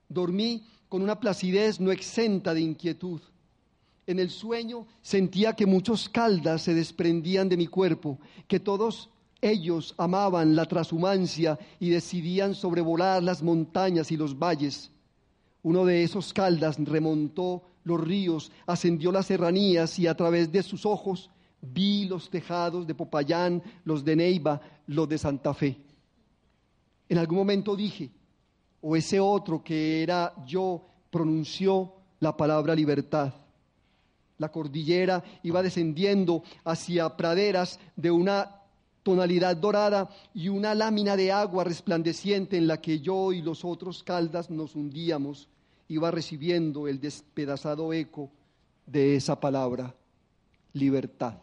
Dormí 0.08 0.64
con 0.88 1.02
una 1.02 1.20
placidez 1.20 1.80
no 1.80 1.92
exenta 1.92 2.52
de 2.52 2.60
inquietud. 2.60 3.20
En 4.06 4.18
el 4.18 4.30
sueño 4.30 4.86
sentía 5.02 5.54
que 5.54 5.66
muchos 5.66 6.08
caldas 6.08 6.62
se 6.62 6.74
desprendían 6.74 7.48
de 7.48 7.56
mi 7.56 7.68
cuerpo, 7.68 8.18
que 8.48 8.58
todos 8.58 9.08
ellos 9.40 9.94
amaban 9.96 10.56
la 10.56 10.66
transhumancia 10.66 11.58
y 11.78 11.90
decidían 11.90 12.54
sobrevolar 12.54 13.22
las 13.22 13.42
montañas 13.42 14.10
y 14.10 14.16
los 14.16 14.38
valles. 14.38 14.90
Uno 15.62 15.84
de 15.84 16.02
esos 16.02 16.32
caldas 16.32 16.76
remontó 16.78 17.62
los 17.84 18.00
ríos, 18.00 18.50
ascendió 18.66 19.12
las 19.12 19.26
serranías 19.26 19.98
y 19.98 20.06
a 20.06 20.16
través 20.16 20.50
de 20.50 20.62
sus 20.62 20.84
ojos 20.84 21.30
Vi 21.62 22.06
los 22.06 22.30
tejados 22.30 22.86
de 22.86 22.94
Popayán, 22.94 23.62
los 23.84 24.04
de 24.04 24.16
Neiva, 24.16 24.60
los 24.86 25.08
de 25.08 25.18
Santa 25.18 25.52
Fe. 25.54 25.76
En 27.08 27.18
algún 27.18 27.38
momento 27.38 27.76
dije, 27.76 28.10
o 28.80 28.96
ese 28.96 29.20
otro 29.20 29.62
que 29.62 30.02
era 30.02 30.32
yo 30.46 30.86
pronunció 31.10 31.92
la 32.20 32.36
palabra 32.36 32.74
libertad. 32.74 33.34
La 34.38 34.50
cordillera 34.50 35.22
iba 35.42 35.62
descendiendo 35.62 36.42
hacia 36.64 37.16
praderas 37.16 37.78
de 37.96 38.10
una 38.10 38.56
tonalidad 39.02 39.56
dorada 39.56 40.08
y 40.32 40.48
una 40.48 40.74
lámina 40.74 41.16
de 41.16 41.32
agua 41.32 41.64
resplandeciente 41.64 42.56
en 42.56 42.66
la 42.66 42.80
que 42.80 43.00
yo 43.00 43.32
y 43.32 43.42
los 43.42 43.64
otros 43.64 44.02
caldas 44.02 44.50
nos 44.50 44.74
hundíamos, 44.76 45.48
iba 45.88 46.10
recibiendo 46.10 46.86
el 46.88 47.00
despedazado 47.00 47.92
eco 47.92 48.30
de 48.86 49.16
esa 49.16 49.38
palabra, 49.38 49.94
libertad. 50.72 51.34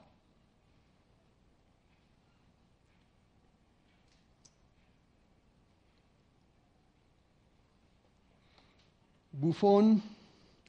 Buffon 9.39 10.02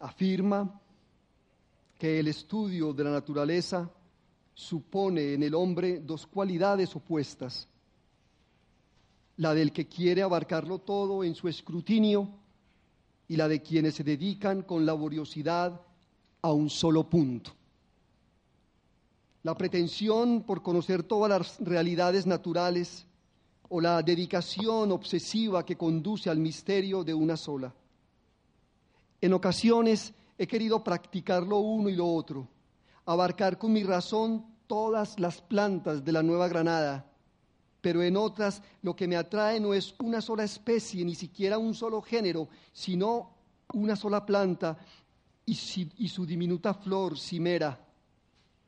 afirma 0.01 0.79
que 1.99 2.21
el 2.21 2.29
estudio 2.29 2.93
de 2.93 3.03
la 3.03 3.11
naturaleza 3.11 3.91
supone 4.53 5.33
en 5.33 5.43
el 5.43 5.55
hombre 5.55 6.01
dos 6.01 6.27
cualidades 6.27 6.95
opuestas, 6.95 7.67
la 9.39 9.55
del 9.55 9.73
que 9.73 9.87
quiere 9.87 10.21
abarcarlo 10.21 10.81
todo 10.81 11.25
en 11.25 11.35
su 11.35 11.49
escrutinio 11.49 12.29
y 13.27 13.37
la 13.37 13.49
de 13.49 13.63
quienes 13.63 13.95
se 13.95 14.05
dedican 14.05 14.61
con 14.61 14.85
laboriosidad 14.85 15.81
a 16.43 16.53
un 16.53 16.69
solo 16.69 17.09
punto. 17.09 17.53
La 19.45 19.57
pretensión 19.57 20.43
por 20.43 20.63
conocer 20.63 21.05
todas 21.05 21.31
las 21.31 21.59
realidades 21.67 22.27
naturales 22.27 23.07
o 23.71 23.81
la 23.81 24.03
dedicación 24.03 24.93
obsesiva 24.93 25.65
que 25.65 25.77
conduce 25.77 26.29
al 26.29 26.37
misterio 26.37 27.03
de 27.03 27.15
una 27.15 27.39
sola. 27.39 27.73
En 29.21 29.33
ocasiones 29.33 30.15
he 30.37 30.47
querido 30.47 30.85
practicar 30.85 31.43
lo 31.43 31.59
uno 31.59 31.89
y 31.89 31.97
lo 31.97 32.07
otro, 32.07 32.49
abarcar 33.05 33.59
con 33.59 33.73
mi 33.73 33.83
razón 33.83 34.47
todas 34.67 35.19
las 35.19 35.41
plantas 35.41 36.05
de 36.05 36.13
la 36.13 36.23
Nueva 36.23 36.47
Granada, 36.47 37.11
pero 37.81 38.03
en 38.03 38.17
otras 38.17 38.63
lo 38.83 38.95
que 38.95 39.09
me 39.09 39.17
atrae 39.17 39.59
no 39.59 39.75
es 39.75 39.95
una 39.99 40.21
sola 40.21 40.45
especie, 40.45 41.05
ni 41.05 41.15
siquiera 41.15 41.59
un 41.59 41.75
solo 41.75 42.03
género, 42.03 42.49
sino 42.73 43.35
una 43.73 43.97
sola 43.97 44.25
planta 44.25 44.79
y, 45.45 45.55
su 45.55 46.27
diminuta 46.27 46.75
flor 46.75 47.19
cimera. 47.19 47.85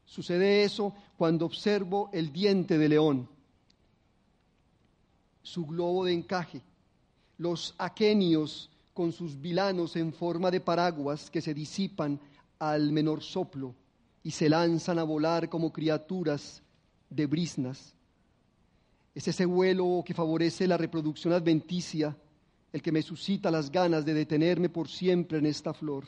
Sucede 0.05 0.65
eso 0.65 0.95
cuando 1.17 1.47
observo 1.47 2.11
el 2.13 2.33
diente 2.33 2.79
de 2.79 2.89
león, 2.89 3.29
su 5.43 5.67
globo 5.67 6.05
de 6.05 6.13
encaje, 6.13 6.63
los 7.39 7.75
aquenios 7.79 8.71
con 8.94 9.12
sus 9.12 9.40
vilanos 9.40 9.96
en 9.96 10.12
forma 10.12 10.50
de 10.50 10.61
paraguas 10.61 11.31
que 11.31 11.40
se 11.40 11.55
disipan 11.55 12.20
al 12.59 12.92
menor 12.92 13.22
soplo 13.22 13.74
y 14.22 14.31
se 14.31 14.48
lanzan 14.48 14.98
a 14.98 15.05
volar 15.05 15.48
como 15.48 15.72
criaturas 15.72 16.62
de 17.09 17.26
brisnas. 17.26 17.94
Es 19.14 19.26
ese 19.29 19.44
vuelo 19.44 20.03
que 20.05 20.14
favorece 20.14 20.66
la 20.66 20.76
reproducción 20.76 21.33
adventicia 21.33 22.16
el 22.72 22.83
que 22.83 22.92
me 22.92 23.03
suscita 23.03 23.50
las 23.50 23.70
ganas 23.70 24.05
de 24.05 24.14
detenerme 24.14 24.68
por 24.68 24.88
siempre 24.88 25.38
en 25.38 25.46
esta 25.46 25.74
flor. 25.74 26.05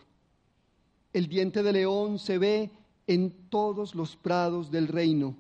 El 1.13 1.29
diente 1.29 1.63
de 1.63 1.73
león 1.73 2.19
se 2.19 2.39
ve 2.39 2.71
en 3.07 3.49
todos 3.49 3.95
los 3.95 4.17
prados 4.17 4.71
del 4.71 4.89
reino 4.89 5.37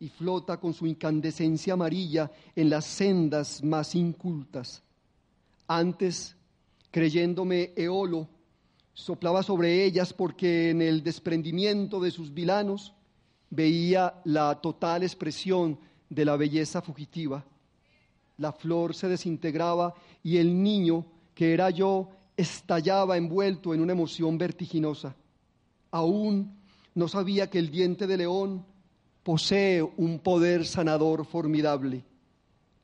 y 0.00 0.08
flota 0.08 0.58
con 0.58 0.74
su 0.74 0.86
incandescencia 0.86 1.74
amarilla 1.74 2.30
en 2.56 2.70
las 2.70 2.84
sendas 2.86 3.62
más 3.62 3.94
incultas. 3.94 4.82
Antes 5.66 6.36
creyéndome 6.94 7.72
Eolo, 7.74 8.28
soplaba 8.92 9.42
sobre 9.42 9.84
ellas 9.84 10.12
porque 10.12 10.70
en 10.70 10.80
el 10.80 11.02
desprendimiento 11.02 11.98
de 11.98 12.12
sus 12.12 12.32
vilanos 12.32 12.94
veía 13.50 14.14
la 14.22 14.60
total 14.60 15.02
expresión 15.02 15.76
de 16.08 16.24
la 16.24 16.36
belleza 16.36 16.82
fugitiva. 16.82 17.44
La 18.38 18.52
flor 18.52 18.94
se 18.94 19.08
desintegraba 19.08 19.92
y 20.22 20.36
el 20.36 20.62
niño, 20.62 21.04
que 21.34 21.52
era 21.52 21.68
yo, 21.70 22.10
estallaba 22.36 23.16
envuelto 23.16 23.74
en 23.74 23.80
una 23.80 23.92
emoción 23.92 24.38
vertiginosa. 24.38 25.16
Aún 25.90 26.56
no 26.94 27.08
sabía 27.08 27.50
que 27.50 27.58
el 27.58 27.72
diente 27.72 28.06
de 28.06 28.18
león 28.18 28.64
posee 29.24 29.82
un 29.82 30.20
poder 30.20 30.64
sanador 30.64 31.26
formidable. 31.26 32.04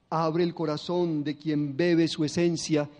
Abre 0.09 0.42
el 0.42 0.53
corazón 0.53 1.23
de 1.23 1.37
quien 1.37 1.77
bebe 1.77 2.09
su 2.09 2.25
esencia 2.25 2.90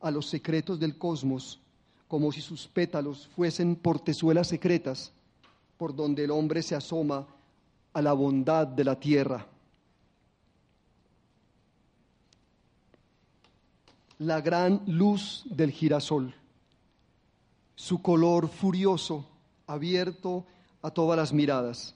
a 0.00 0.10
los 0.10 0.26
secretos 0.26 0.78
del 0.78 0.96
cosmos, 0.98 1.60
como 2.08 2.30
si 2.32 2.40
sus 2.40 2.66
pétalos 2.66 3.28
fuesen 3.34 3.76
portezuelas 3.76 4.48
secretas 4.48 5.12
por 5.76 5.94
donde 5.94 6.24
el 6.24 6.30
hombre 6.30 6.62
se 6.62 6.74
asoma 6.74 7.26
a 7.92 8.02
la 8.02 8.12
bondad 8.12 8.66
de 8.66 8.84
la 8.84 8.98
tierra. 8.98 9.46
La 14.18 14.40
gran 14.40 14.82
luz 14.86 15.44
del 15.46 15.70
girasol, 15.70 16.34
su 17.74 18.00
color 18.00 18.48
furioso, 18.48 19.26
abierto 19.66 20.46
a 20.80 20.90
todas 20.90 21.18
las 21.18 21.32
miradas. 21.32 21.94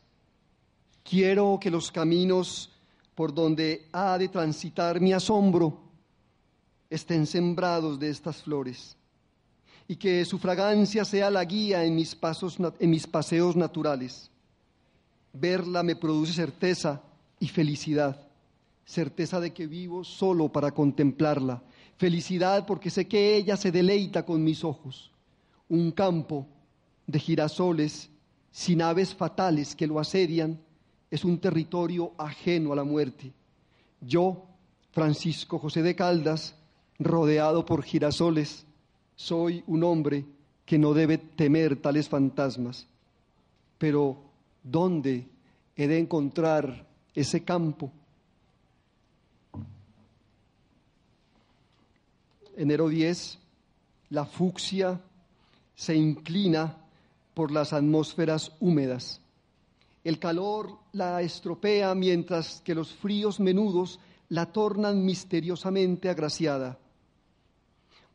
Quiero 1.03 1.59
que 1.61 1.71
los 1.71 1.91
caminos 1.91 2.71
por 3.15 3.33
donde 3.33 3.89
ha 3.93 4.19
de 4.19 4.29
transitar 4.29 5.01
mi 5.01 5.13
asombro 5.13 5.90
estén 6.91 7.27
sembrados 7.27 7.99
de 7.99 8.11
estas 8.11 8.43
flores 8.43 8.97
y 9.91 9.97
que 9.97 10.25
su 10.25 10.39
fragancia 10.39 11.05
sea 11.05 11.31
la 11.31 11.45
guía 11.45 11.85
en 11.85 11.97
mis, 11.97 12.15
pasos, 12.15 12.59
en 12.79 12.91
mis 12.91 13.07
paseos 13.07 13.57
naturales. 13.57 14.31
Verla 15.33 15.83
me 15.83 15.97
produce 15.97 16.33
certeza 16.33 17.03
y 17.41 17.49
felicidad, 17.49 18.29
certeza 18.85 19.41
de 19.41 19.53
que 19.53 19.67
vivo 19.67 20.05
solo 20.05 20.49
para 20.49 20.71
contemplarla, 20.71 21.63
felicidad 21.97 22.67
porque 22.67 22.91
sé 22.91 23.09
que 23.09 23.35
ella 23.35 23.57
se 23.57 23.73
deleita 23.73 24.25
con 24.25 24.45
mis 24.45 24.63
ojos. 24.63 25.11
Un 25.69 25.91
campo 25.91 26.47
de 27.07 27.19
girasoles 27.19 28.11
sin 28.53 28.83
aves 28.83 29.15
fatales 29.15 29.75
que 29.75 29.87
lo 29.87 29.99
asedian 29.99 30.61
es 31.11 31.25
un 31.25 31.39
territorio 31.39 32.13
ajeno 32.17 32.73
a 32.73 32.77
la 32.77 32.85
muerte. 32.85 33.33
Yo, 34.01 34.47
Francisco 34.93 35.59
José 35.59 35.83
de 35.83 35.97
Caldas, 35.97 36.55
rodeado 37.01 37.65
por 37.65 37.83
girasoles, 37.83 38.65
soy 39.17 39.65
un 39.67 39.83
hombre 39.83 40.25
que 40.67 40.79
no 40.79 40.95
debe 40.95 41.19
temer 41.19 41.77
tales 41.77 42.09
fantasmas. 42.09 42.87
Pero, 43.79 44.19
¿dónde 44.63 45.27
he 45.75 45.89
de 45.89 45.99
encontrar 45.99 46.87
ese 47.15 47.43
campo? 47.43 47.91
Enero 52.57 52.89
10, 52.89 53.39
la 54.11 54.27
fucsia 54.27 55.01
se 55.75 55.97
inclina 55.97 56.77
por 57.33 57.51
las 57.51 57.73
atmósferas 57.73 58.53
húmedas. 58.61 59.23
El 60.05 60.19
calor 60.19 60.79
la 60.93 61.23
estropea 61.23 61.95
mientras 61.95 62.61
que 62.61 62.75
los 62.75 62.93
fríos 62.93 63.41
menudos 63.41 63.99
la 64.29 64.53
tornan 64.53 65.05
misteriosamente 65.05 66.11
agraciada. 66.11 66.79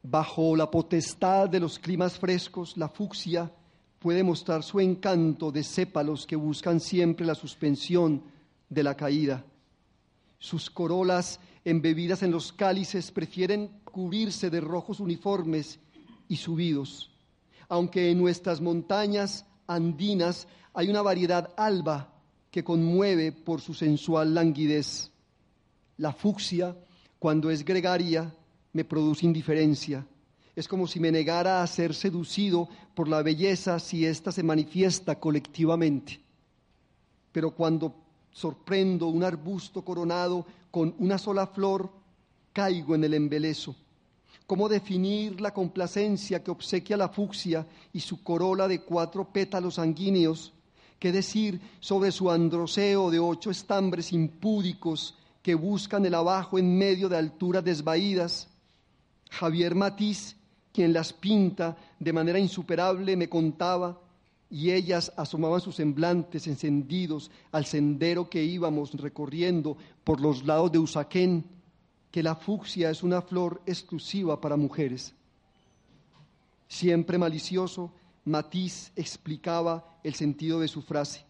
Bajo 0.08 0.56
la 0.56 0.70
potestad 0.70 1.50
de 1.50 1.60
los 1.60 1.80
climas 1.80 2.20
frescos, 2.20 2.78
la 2.78 2.88
fucsia 2.88 3.52
puede 3.98 4.24
mostrar 4.24 4.62
su 4.62 4.80
encanto 4.80 5.52
de 5.52 5.64
sépalos 5.64 6.28
que 6.28 6.36
buscan 6.36 6.80
siempre 6.80 7.26
la 7.26 7.34
suspensión 7.34 8.22
de 8.70 8.84
la 8.84 8.94
caída. 8.94 9.44
Sus 10.38 10.70
corolas 10.70 11.40
embebidas 11.64 12.22
en 12.22 12.30
los 12.30 12.54
cálices 12.54 13.10
prefieren 13.10 13.80
cubrirse 13.84 14.52
de 14.52 14.62
rojos 14.62 15.00
uniformes 15.00 15.80
y 16.28 16.36
subidos. 16.36 17.10
Aunque 17.68 18.12
en 18.12 18.20
nuestras 18.20 18.62
montañas 18.62 19.44
andinas 19.66 20.48
hay 20.76 20.88
una 20.88 21.02
variedad 21.02 21.50
alba 21.58 22.14
que 22.52 22.64
conmueve 22.64 23.32
por 23.32 23.60
su 23.60 23.74
sensual 23.74 24.36
languidez. 24.36 25.10
La 25.98 26.14
fucsia, 26.14 26.78
cuando 27.18 27.50
es 27.50 27.66
gregaria, 27.66 28.32
me 28.76 28.84
produce 28.84 29.26
indiferencia. 29.26 30.06
Es 30.54 30.68
como 30.68 30.86
si 30.86 31.00
me 31.00 31.10
negara 31.10 31.64
a 31.64 31.68
ser 31.68 31.96
seducido 31.96 32.68
por 32.94 33.08
la 33.08 33.24
belleza 33.24 33.80
si 33.80 34.06
ésta 34.06 34.34
se 34.34 34.44
manifiesta 34.44 35.18
colectivamente. 35.18 36.20
Pero 37.32 37.52
cuando 37.52 37.96
sorprendo 38.34 39.08
un 39.08 39.24
arbusto 39.24 39.82
coronado 39.82 40.46
con 40.72 40.94
una 41.00 41.18
sola 41.18 41.48
flor, 41.48 41.90
caigo 42.52 42.96
en 42.96 43.06
el 43.06 43.14
embeleso. 43.14 43.78
¿Cómo 44.46 44.68
definir 44.68 45.40
la 45.40 45.54
complacencia 45.54 46.44
que 46.44 46.52
obsequia 46.52 46.98
la 46.98 47.08
fucsia 47.08 47.66
y 47.94 48.02
su 48.02 48.24
corola 48.24 48.68
de 48.68 48.82
cuatro 48.82 49.24
pétalos 49.24 49.76
sanguíneos? 49.76 50.52
¿Qué 51.00 51.14
decir 51.14 51.62
sobre 51.80 52.12
su 52.12 52.30
androseo 52.30 53.10
de 53.10 53.20
ocho 53.20 53.52
estambres 53.52 54.12
impúdicos 54.12 55.16
que 55.42 55.56
buscan 55.56 56.06
el 56.06 56.14
abajo 56.14 56.60
en 56.60 56.78
medio 56.78 57.08
de 57.08 57.16
alturas 57.16 57.64
desvaídas? 57.64 58.50
Javier 59.40 59.76
Matiz, 59.76 60.38
quien 60.72 60.94
las 60.94 61.12
pinta 61.12 61.76
de 62.00 62.14
manera 62.14 62.40
insuperable, 62.40 63.18
me 63.18 63.28
contaba, 63.28 64.00
y 64.50 64.72
ellas 64.72 65.12
asomaban 65.18 65.60
sus 65.60 65.76
semblantes 65.76 66.48
encendidos 66.48 67.30
al 67.52 67.66
sendero 67.66 68.30
que 68.30 68.44
íbamos 68.44 68.94
recorriendo 68.94 69.76
por 70.06 70.22
los 70.22 70.46
lados 70.46 70.72
de 70.72 70.80
Usaquén, 70.80 71.44
que 72.12 72.24
la 72.24 72.36
fucsia 72.36 72.90
es 72.90 73.04
una 73.04 73.22
flor 73.22 73.62
exclusiva 73.66 74.40
para 74.40 74.56
mujeres. 74.56 75.14
Siempre 76.70 77.18
malicioso, 77.18 77.92
Matiz 78.24 78.94
explicaba 78.96 80.00
el 80.04 80.16
sentido 80.16 80.62
de 80.62 80.70
su 80.70 80.82
frase. 80.82 81.26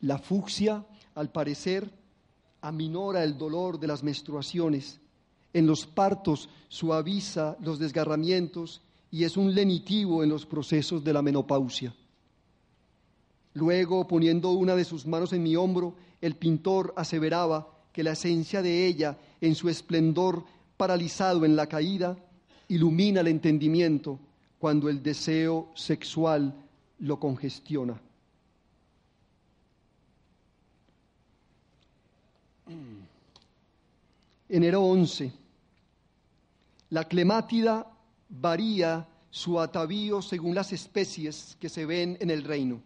La 0.00 0.16
fucsia, 0.16 0.86
al 1.14 1.30
parecer, 1.30 1.90
aminora 2.62 3.22
el 3.22 3.36
dolor 3.36 3.78
de 3.78 3.88
las 3.88 4.02
menstruaciones 4.02 5.01
en 5.52 5.66
los 5.66 5.86
partos 5.86 6.48
suaviza 6.68 7.56
los 7.60 7.78
desgarramientos 7.78 8.80
y 9.10 9.24
es 9.24 9.36
un 9.36 9.54
lenitivo 9.54 10.22
en 10.22 10.30
los 10.30 10.46
procesos 10.46 11.04
de 11.04 11.12
la 11.12 11.22
menopausia. 11.22 11.94
Luego, 13.54 14.08
poniendo 14.08 14.52
una 14.52 14.74
de 14.74 14.84
sus 14.84 15.06
manos 15.06 15.32
en 15.34 15.42
mi 15.42 15.56
hombro, 15.56 15.94
el 16.22 16.36
pintor 16.36 16.94
aseveraba 16.96 17.68
que 17.92 18.02
la 18.02 18.12
esencia 18.12 18.62
de 18.62 18.86
ella, 18.86 19.18
en 19.40 19.54
su 19.54 19.68
esplendor 19.68 20.44
paralizado 20.78 21.44
en 21.44 21.54
la 21.54 21.66
caída, 21.66 22.16
ilumina 22.68 23.20
el 23.20 23.28
entendimiento 23.28 24.18
cuando 24.58 24.88
el 24.88 25.02
deseo 25.02 25.68
sexual 25.74 26.54
lo 27.00 27.18
congestiona. 27.20 28.00
Enero 34.48 34.82
11. 34.82 35.41
La 36.92 37.04
clemátida 37.04 37.86
varía 38.28 39.08
su 39.30 39.58
atavío 39.58 40.20
según 40.20 40.54
las 40.54 40.74
especies 40.74 41.56
que 41.58 41.70
se 41.70 41.86
ven 41.86 42.18
en 42.20 42.28
el 42.28 42.44
reino. 42.44 42.82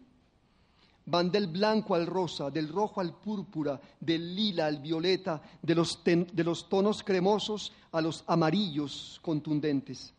Van 1.05 1.29
del 1.29 1.47
blanco 1.47 1.93
al 1.93 2.05
rosa, 2.05 2.49
del 2.49 2.69
rojo 2.69 3.01
al 3.01 3.19
púrpura, 3.19 3.81
del 3.99 4.33
lila 4.33 4.67
al 4.67 4.77
violeta, 4.79 5.41
de 5.61 5.75
los, 5.75 6.01
de 6.05 6.43
los 6.45 6.69
tonos 6.69 7.03
cremosos 7.03 7.73
a 7.91 7.99
los 7.99 8.23
amarillos 8.27 9.19
contundentes. 9.21 10.13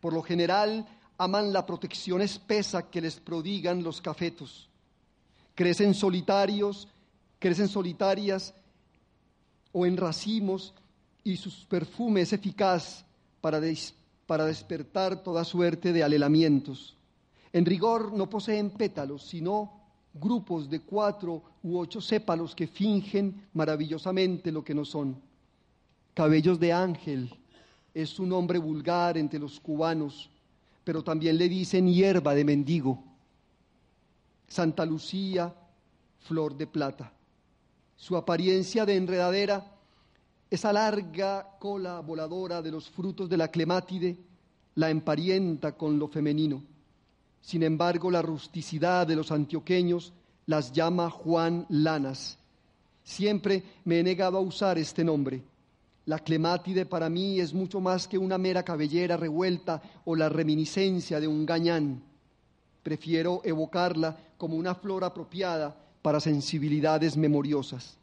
Por 0.00 0.14
lo 0.14 0.22
general 0.22 0.86
aman 1.18 1.52
la 1.52 1.66
protección 1.66 2.22
espesa 2.22 2.88
que 2.88 3.02
les 3.02 3.20
prodigan 3.20 3.82
los 3.82 4.00
cafetos. 4.00 4.70
Crecen 5.54 5.92
solitarios, 5.92 6.88
crecen 7.38 7.68
solitarias 7.68 8.54
o 9.72 9.84
en 9.84 9.98
racimos 9.98 10.72
y 11.22 11.36
su 11.36 11.50
perfume 11.68 12.22
es 12.22 12.32
eficaz 12.32 13.04
para, 13.40 13.60
para 14.26 14.44
despertar 14.44 15.22
toda 15.22 15.44
suerte 15.44 15.92
de 15.92 16.02
alelamientos. 16.02 16.96
En 17.52 17.64
rigor 17.64 18.12
no 18.12 18.28
poseen 18.28 18.70
pétalos, 18.70 19.26
sino 19.26 19.72
grupos 20.14 20.68
de 20.68 20.80
cuatro 20.80 21.42
u 21.62 21.78
ocho 21.78 22.00
sépalos 22.00 22.54
que 22.54 22.66
fingen 22.66 23.48
maravillosamente 23.54 24.52
lo 24.52 24.64
que 24.64 24.74
no 24.74 24.84
son. 24.84 25.16
Cabellos 26.14 26.58
de 26.58 26.72
ángel 26.72 27.34
es 27.94 28.18
un 28.18 28.28
nombre 28.28 28.58
vulgar 28.58 29.16
entre 29.16 29.38
los 29.38 29.58
cubanos, 29.58 30.30
pero 30.84 31.02
también 31.02 31.38
le 31.38 31.48
dicen 31.48 31.88
hierba 31.88 32.34
de 32.34 32.44
mendigo. 32.44 33.02
Santa 34.48 34.84
Lucía, 34.84 35.54
flor 36.20 36.56
de 36.56 36.66
plata. 36.66 37.12
Su 37.96 38.16
apariencia 38.16 38.84
de 38.86 38.96
enredadera 38.96 39.64
esa 40.50 40.72
larga 40.72 41.56
cola 41.58 42.00
voladora 42.00 42.60
de 42.60 42.72
los 42.72 42.90
frutos 42.90 43.28
de 43.28 43.36
la 43.36 43.48
clemátide 43.48 44.18
la 44.74 44.90
emparenta 44.90 45.72
con 45.72 45.98
lo 45.98 46.08
femenino. 46.08 46.62
Sin 47.40 47.62
embargo, 47.62 48.10
la 48.10 48.20
rusticidad 48.20 49.06
de 49.06 49.16
los 49.16 49.30
antioqueños 49.30 50.12
las 50.46 50.72
llama 50.72 51.08
Juan 51.08 51.66
Lanas. 51.68 52.38
Siempre 53.04 53.62
me 53.84 54.00
he 54.00 54.02
negado 54.02 54.38
a 54.38 54.40
usar 54.40 54.78
este 54.78 55.04
nombre. 55.04 55.42
La 56.06 56.18
clemátide 56.18 56.86
para 56.86 57.08
mí 57.08 57.38
es 57.38 57.54
mucho 57.54 57.80
más 57.80 58.08
que 58.08 58.18
una 58.18 58.36
mera 58.36 58.64
cabellera 58.64 59.16
revuelta 59.16 59.80
o 60.04 60.16
la 60.16 60.28
reminiscencia 60.28 61.20
de 61.20 61.28
un 61.28 61.46
gañán. 61.46 62.02
Prefiero 62.82 63.40
evocarla 63.44 64.16
como 64.36 64.56
una 64.56 64.74
flor 64.74 65.04
apropiada 65.04 65.76
para 66.02 66.18
sensibilidades 66.18 67.16
memoriosas. 67.16 67.96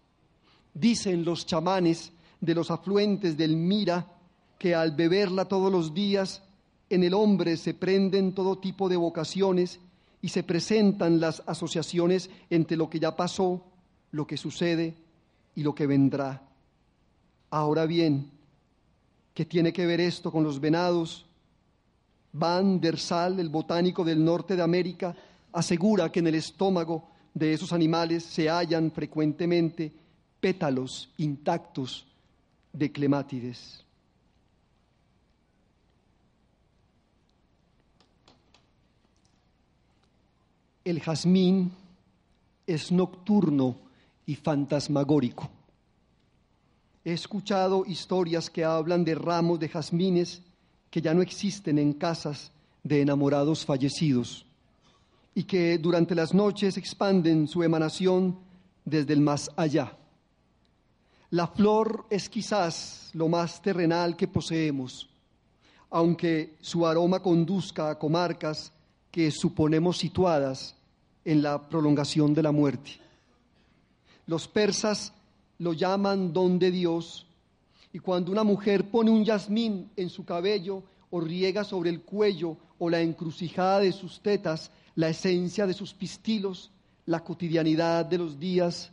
Dicen 0.74 1.26
los 1.26 1.46
chamanes 1.46 2.12
de 2.42 2.56
los 2.56 2.72
afluentes 2.72 3.38
del 3.38 3.56
Mira 3.56 4.06
que 4.58 4.76
al 4.76 4.92
beberla 4.92 5.46
todos 5.46 5.72
los 5.72 5.94
días 5.94 6.42
en 6.90 7.04
el 7.04 7.14
hombre 7.14 7.58
se 7.58 7.74
prenden 7.74 8.34
todo 8.34 8.58
tipo 8.58 8.90
de 8.90 8.96
vocaciones 8.96 9.80
y 10.22 10.30
se 10.30 10.44
presentan 10.44 11.20
las 11.20 11.44
asociaciones 11.46 12.30
entre 12.50 12.78
lo 12.78 12.90
que 12.90 13.00
ya 13.00 13.16
pasó, 13.16 13.64
lo 14.12 14.26
que 14.26 14.38
sucede 14.38 14.96
y 15.56 15.64
lo 15.64 15.76
que 15.76 15.86
vendrá. 15.86 16.42
Ahora 17.50 17.86
bien, 17.86 18.32
¿qué 19.34 19.46
tiene 19.46 19.74
que 19.74 19.86
ver 19.86 20.02
esto 20.02 20.32
con 20.32 20.44
los 20.44 20.60
venados? 20.60 21.26
Van 22.34 22.80
der 22.80 22.98
Sal, 22.98 23.40
el 23.40 23.50
botánico 23.50 24.04
del 24.04 24.24
norte 24.24 24.56
de 24.56 24.64
América, 24.64 25.16
asegura 25.54 26.12
que 26.12 26.20
en 26.20 26.28
el 26.28 26.36
estómago 26.36 27.10
de 27.34 27.54
esos 27.54 27.74
animales 27.74 28.24
se 28.24 28.50
hallan 28.50 28.92
frecuentemente 28.92 29.94
pétalos 30.40 31.10
intactos 31.18 32.07
de 32.78 32.92
clemátides. 32.92 33.84
El 40.84 41.02
jazmín 41.02 41.72
es 42.66 42.92
nocturno 42.92 43.78
y 44.26 44.36
fantasmagórico. 44.36 45.50
He 47.04 47.14
escuchado 47.14 47.84
historias 47.86 48.50
que 48.50 48.64
hablan 48.64 49.04
de 49.04 49.16
ramos 49.16 49.60
de 49.60 49.70
jazmines 49.70 50.42
que 50.92 51.02
ya 51.02 51.14
no 51.14 51.22
existen 51.22 51.80
en 51.80 51.94
casas 51.94 52.52
de 52.84 53.02
enamorados 53.02 53.66
fallecidos 53.66 54.46
y 55.34 55.44
que 55.44 55.78
durante 55.78 56.16
las 56.16 56.34
noches 56.34 56.78
expanden 56.78 57.48
su 57.48 57.64
emanación 57.64 58.40
desde 58.86 59.14
el 59.14 59.22
más 59.22 59.52
allá. 59.56 59.97
La 61.32 61.48
flor 61.48 62.06
es 62.10 62.30
quizás 62.30 63.10
lo 63.14 63.28
más 63.28 63.62
terrenal 63.62 64.16
que 64.16 64.28
poseemos, 64.28 65.10
aunque 65.90 66.56
su 66.62 66.88
aroma 66.88 67.22
conduzca 67.22 67.90
a 67.90 68.00
comarcas 68.00 68.72
que 69.12 69.30
suponemos 69.32 69.98
situadas 69.98 70.76
en 71.26 71.42
la 71.42 71.62
prolongación 71.68 72.34
de 72.34 72.44
la 72.44 72.52
muerte. 72.52 72.92
Los 74.26 74.48
persas 74.48 75.14
lo 75.60 75.74
llaman 75.74 76.32
don 76.32 76.60
de 76.60 76.72
Dios 76.72 77.26
y 77.92 78.00
cuando 78.00 78.32
una 78.32 78.44
mujer 78.44 78.90
pone 78.90 79.12
un 79.12 79.26
jazmín 79.26 79.90
en 79.98 80.10
su 80.10 80.24
cabello 80.24 80.84
o 81.10 81.20
riega 81.20 81.64
sobre 81.64 81.90
el 81.90 82.02
cuello 82.02 82.56
o 82.80 82.90
la 82.90 83.02
encrucijada 83.02 83.80
de 83.80 83.92
sus 83.92 84.22
tetas 84.22 84.72
la 84.98 85.10
esencia 85.10 85.68
de 85.68 85.74
sus 85.74 85.94
pistilos, 85.94 86.72
la 87.06 87.24
cotidianidad 87.24 88.04
de 88.06 88.18
los 88.18 88.40
días 88.40 88.92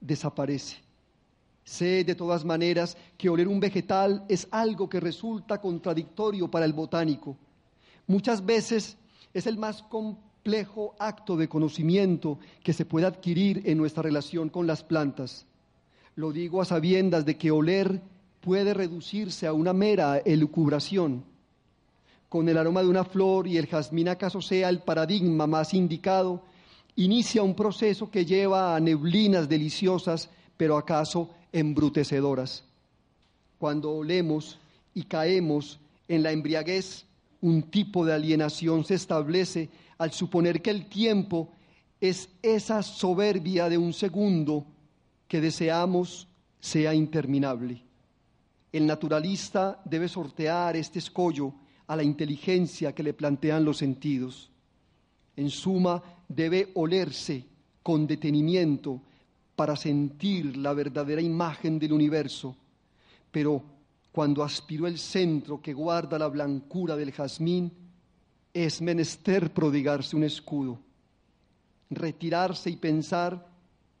desaparece. 0.00 0.87
Sé 1.68 2.02
de 2.02 2.14
todas 2.14 2.46
maneras 2.46 2.96
que 3.18 3.28
oler 3.28 3.46
un 3.46 3.60
vegetal 3.60 4.24
es 4.26 4.48
algo 4.50 4.88
que 4.88 5.00
resulta 5.00 5.60
contradictorio 5.60 6.50
para 6.50 6.64
el 6.64 6.72
botánico. 6.72 7.36
Muchas 8.06 8.44
veces 8.46 8.96
es 9.34 9.46
el 9.46 9.58
más 9.58 9.82
complejo 9.82 10.94
acto 10.98 11.36
de 11.36 11.46
conocimiento 11.46 12.38
que 12.62 12.72
se 12.72 12.86
puede 12.86 13.04
adquirir 13.04 13.64
en 13.66 13.76
nuestra 13.76 14.02
relación 14.02 14.48
con 14.48 14.66
las 14.66 14.82
plantas. 14.82 15.44
Lo 16.16 16.32
digo 16.32 16.62
a 16.62 16.64
sabiendas 16.64 17.26
de 17.26 17.36
que 17.36 17.50
oler 17.50 18.00
puede 18.40 18.72
reducirse 18.72 19.46
a 19.46 19.52
una 19.52 19.74
mera 19.74 20.16
elucubración. 20.24 21.22
Con 22.30 22.48
el 22.48 22.56
aroma 22.56 22.80
de 22.80 22.88
una 22.88 23.04
flor 23.04 23.46
y 23.46 23.58
el 23.58 23.66
jazmín 23.66 24.08
acaso 24.08 24.40
sea 24.40 24.70
el 24.70 24.80
paradigma 24.80 25.46
más 25.46 25.74
indicado, 25.74 26.42
inicia 26.96 27.42
un 27.42 27.54
proceso 27.54 28.10
que 28.10 28.24
lleva 28.24 28.74
a 28.74 28.80
neblinas 28.80 29.50
deliciosas, 29.50 30.30
pero 30.56 30.78
acaso 30.78 31.34
embrutecedoras. 31.52 32.64
Cuando 33.58 33.92
olemos 33.92 34.58
y 34.94 35.02
caemos 35.04 35.78
en 36.06 36.22
la 36.22 36.32
embriaguez, 36.32 37.04
un 37.40 37.62
tipo 37.62 38.04
de 38.04 38.14
alienación 38.14 38.84
se 38.84 38.94
establece 38.94 39.68
al 39.98 40.12
suponer 40.12 40.62
que 40.62 40.70
el 40.70 40.86
tiempo 40.86 41.50
es 42.00 42.28
esa 42.42 42.82
soberbia 42.82 43.68
de 43.68 43.78
un 43.78 43.92
segundo 43.92 44.66
que 45.26 45.40
deseamos 45.40 46.28
sea 46.60 46.94
interminable. 46.94 47.82
El 48.72 48.86
naturalista 48.86 49.80
debe 49.84 50.08
sortear 50.08 50.76
este 50.76 50.98
escollo 50.98 51.54
a 51.86 51.96
la 51.96 52.02
inteligencia 52.02 52.94
que 52.94 53.02
le 53.02 53.14
plantean 53.14 53.64
los 53.64 53.78
sentidos. 53.78 54.50
En 55.36 55.50
suma, 55.50 56.02
debe 56.28 56.70
olerse 56.74 57.44
con 57.82 58.06
detenimiento 58.06 59.00
para 59.58 59.74
sentir 59.74 60.56
la 60.56 60.72
verdadera 60.72 61.20
imagen 61.20 61.80
del 61.80 61.92
universo, 61.92 62.54
pero 63.28 63.60
cuando 64.12 64.44
aspiró 64.44 64.86
el 64.86 65.00
centro 65.00 65.60
que 65.60 65.74
guarda 65.74 66.16
la 66.16 66.28
blancura 66.28 66.94
del 66.94 67.10
jazmín, 67.10 67.72
es 68.54 68.80
menester 68.80 69.52
prodigarse 69.52 70.14
un 70.14 70.22
escudo, 70.22 70.78
retirarse 71.90 72.70
y 72.70 72.76
pensar 72.76 73.48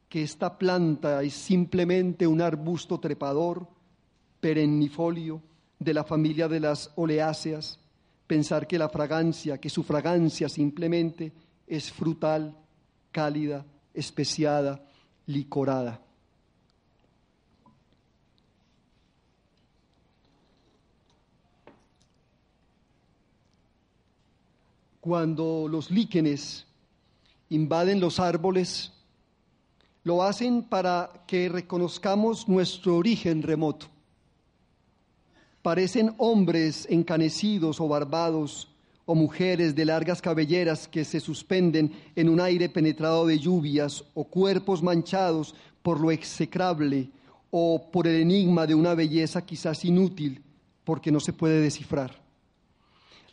que 0.08 0.22
esta 0.22 0.56
planta 0.56 1.24
es 1.24 1.34
simplemente 1.34 2.24
un 2.24 2.40
arbusto 2.40 3.00
trepador, 3.00 3.66
perennifolio, 4.38 5.42
de 5.76 5.92
la 5.92 6.04
familia 6.04 6.46
de 6.46 6.60
las 6.60 6.92
oleáceas, 6.94 7.80
pensar 8.28 8.68
que 8.68 8.78
la 8.78 8.88
fragancia, 8.88 9.58
que 9.58 9.70
su 9.70 9.82
fragancia 9.82 10.48
simplemente 10.48 11.32
es 11.66 11.90
frutal, 11.90 12.56
cálida, 13.10 13.66
especiada, 13.92 14.84
licorada. 15.28 16.00
Cuando 25.00 25.68
los 25.70 25.90
líquenes 25.90 26.66
invaden 27.50 28.00
los 28.00 28.18
árboles, 28.18 28.92
lo 30.02 30.22
hacen 30.22 30.62
para 30.62 31.24
que 31.26 31.48
reconozcamos 31.50 32.48
nuestro 32.48 32.96
origen 32.96 33.42
remoto. 33.42 33.86
Parecen 35.60 36.14
hombres 36.16 36.86
encanecidos 36.88 37.80
o 37.80 37.88
barbados 37.88 38.68
o 39.10 39.14
mujeres 39.14 39.74
de 39.74 39.86
largas 39.86 40.20
cabelleras 40.20 40.86
que 40.86 41.02
se 41.02 41.18
suspenden 41.18 41.90
en 42.14 42.28
un 42.28 42.42
aire 42.42 42.68
penetrado 42.68 43.26
de 43.26 43.38
lluvias, 43.38 44.04
o 44.12 44.24
cuerpos 44.24 44.82
manchados 44.82 45.54
por 45.82 45.98
lo 45.98 46.10
execrable 46.10 47.08
o 47.50 47.90
por 47.90 48.06
el 48.06 48.20
enigma 48.20 48.66
de 48.66 48.74
una 48.74 48.92
belleza 48.92 49.46
quizás 49.46 49.82
inútil 49.86 50.42
porque 50.84 51.10
no 51.10 51.20
se 51.20 51.32
puede 51.32 51.58
descifrar. 51.62 52.20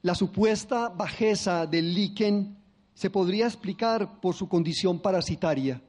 La 0.02 0.16
supuesta 0.16 0.88
bajeza 0.88 1.66
del 1.66 1.94
líquen 1.94 2.56
se 2.94 3.10
podría 3.10 3.46
explicar 3.46 4.22
por 4.22 4.34
su 4.34 4.48
condición 4.48 5.02
parasitaria. 5.02 5.82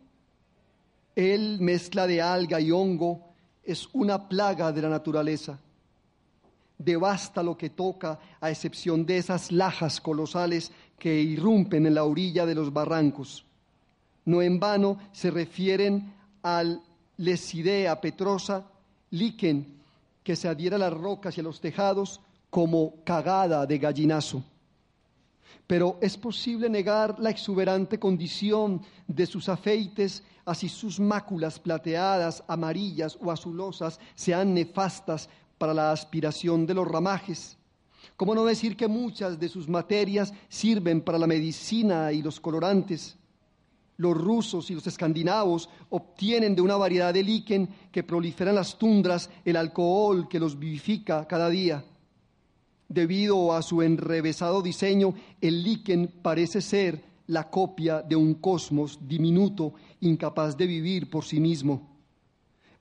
El 1.14 1.60
mezcla 1.60 2.08
de 2.08 2.20
alga 2.20 2.60
y 2.60 2.72
hongo 2.72 3.20
es 3.62 3.88
una 3.92 4.28
plaga 4.28 4.72
de 4.72 4.82
la 4.82 4.88
naturaleza 4.88 5.60
devasta 6.78 7.42
lo 7.42 7.56
que 7.56 7.70
toca, 7.70 8.18
a 8.40 8.50
excepción 8.50 9.06
de 9.06 9.18
esas 9.18 9.50
lajas 9.52 10.00
colosales 10.00 10.72
que 10.98 11.20
irrumpen 11.20 11.86
en 11.86 11.94
la 11.94 12.04
orilla 12.04 12.46
de 12.46 12.54
los 12.54 12.72
barrancos. 12.72 13.44
No 14.24 14.42
en 14.42 14.58
vano 14.58 14.98
se 15.12 15.30
refieren 15.30 16.12
al 16.42 16.82
lesidea 17.16 18.00
petrosa, 18.00 18.64
líquen, 19.10 19.76
que 20.22 20.36
se 20.36 20.48
adhiera 20.48 20.76
a 20.76 20.80
las 20.80 20.92
rocas 20.92 21.36
y 21.36 21.40
a 21.40 21.44
los 21.44 21.60
tejados 21.60 22.20
como 22.50 22.94
cagada 23.04 23.64
de 23.66 23.78
gallinazo. 23.78 24.42
Pero 25.66 25.98
es 26.00 26.16
posible 26.16 26.68
negar 26.68 27.18
la 27.18 27.30
exuberante 27.30 27.98
condición 27.98 28.82
de 29.06 29.26
sus 29.26 29.48
afeites, 29.48 30.22
así 30.44 30.68
sus 30.68 31.00
máculas 31.00 31.58
plateadas, 31.58 32.42
amarillas 32.46 33.18
o 33.20 33.30
azulosas 33.30 33.98
sean 34.14 34.54
nefastas 34.54 35.28
para 35.58 35.74
la 35.74 35.92
aspiración 35.92 36.66
de 36.66 36.74
los 36.74 36.86
ramajes. 36.86 37.56
¿Cómo 38.16 38.34
no 38.34 38.44
decir 38.44 38.76
que 38.76 38.88
muchas 38.88 39.38
de 39.38 39.48
sus 39.48 39.68
materias 39.68 40.32
sirven 40.48 41.00
para 41.00 41.18
la 41.18 41.26
medicina 41.26 42.12
y 42.12 42.22
los 42.22 42.40
colorantes? 42.40 43.16
Los 43.98 44.16
rusos 44.16 44.70
y 44.70 44.74
los 44.74 44.86
escandinavos 44.86 45.68
obtienen 45.90 46.54
de 46.54 46.62
una 46.62 46.76
variedad 46.76 47.12
de 47.12 47.22
líquen 47.22 47.68
que 47.90 48.02
prolifera 48.02 48.50
en 48.50 48.56
las 48.56 48.78
tundras 48.78 49.30
el 49.44 49.56
alcohol 49.56 50.28
que 50.28 50.38
los 50.38 50.58
vivifica 50.58 51.26
cada 51.26 51.48
día. 51.48 51.84
Debido 52.88 53.52
a 53.52 53.62
su 53.62 53.82
enrevesado 53.82 54.62
diseño, 54.62 55.14
el 55.40 55.62
líquen 55.62 56.08
parece 56.22 56.60
ser 56.60 57.02
la 57.26 57.50
copia 57.50 58.02
de 58.02 58.14
un 58.14 58.34
cosmos 58.34 58.98
diminuto, 59.02 59.74
incapaz 60.00 60.56
de 60.56 60.66
vivir 60.66 61.10
por 61.10 61.24
sí 61.24 61.40
mismo 61.40 61.95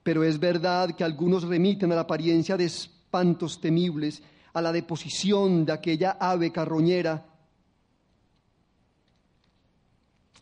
pero 0.06 0.22
es 0.22 0.38
verdad 0.38 0.94
que 0.94 1.02
algunos 1.02 1.42
remiten 1.42 1.90
a 1.90 1.96
la 1.96 2.02
apariencia 2.02 2.56
de 2.56 2.66
espantos 2.66 3.60
temibles, 3.60 4.22
a 4.52 4.62
la 4.62 4.70
deposición 4.70 5.66
de 5.66 5.72
aquella 5.72 6.16
ave 6.20 6.52
carroñera 6.52 7.26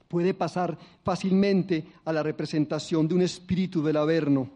puede 0.07 0.35
pasar 0.35 0.77
fácilmente 1.03 1.83
a 2.05 2.13
la 2.13 2.23
representación 2.23 3.09
de 3.09 3.15
un 3.15 3.23
espíritu 3.23 3.83
del 3.83 3.97
Averno. 3.97 4.51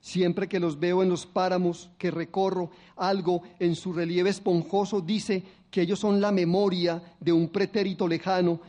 Siempre 0.00 0.48
que 0.48 0.60
los 0.60 0.78
veo 0.78 1.02
en 1.02 1.08
los 1.08 1.26
páramos 1.26 1.90
que 1.98 2.12
recorro, 2.12 2.70
algo 2.94 3.42
en 3.58 3.74
su 3.74 3.92
relieve 3.92 4.30
esponjoso 4.30 5.00
dice 5.00 5.42
que 5.68 5.82
ellos 5.82 5.98
son 5.98 6.20
la 6.20 6.30
memoria 6.30 7.02
de 7.18 7.32
un 7.32 7.48
pretérito 7.48 8.06
lejano 8.06 8.60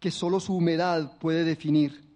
que 0.00 0.10
solo 0.10 0.40
su 0.40 0.56
humedad 0.56 1.18
puede 1.18 1.44
definir. 1.44 2.13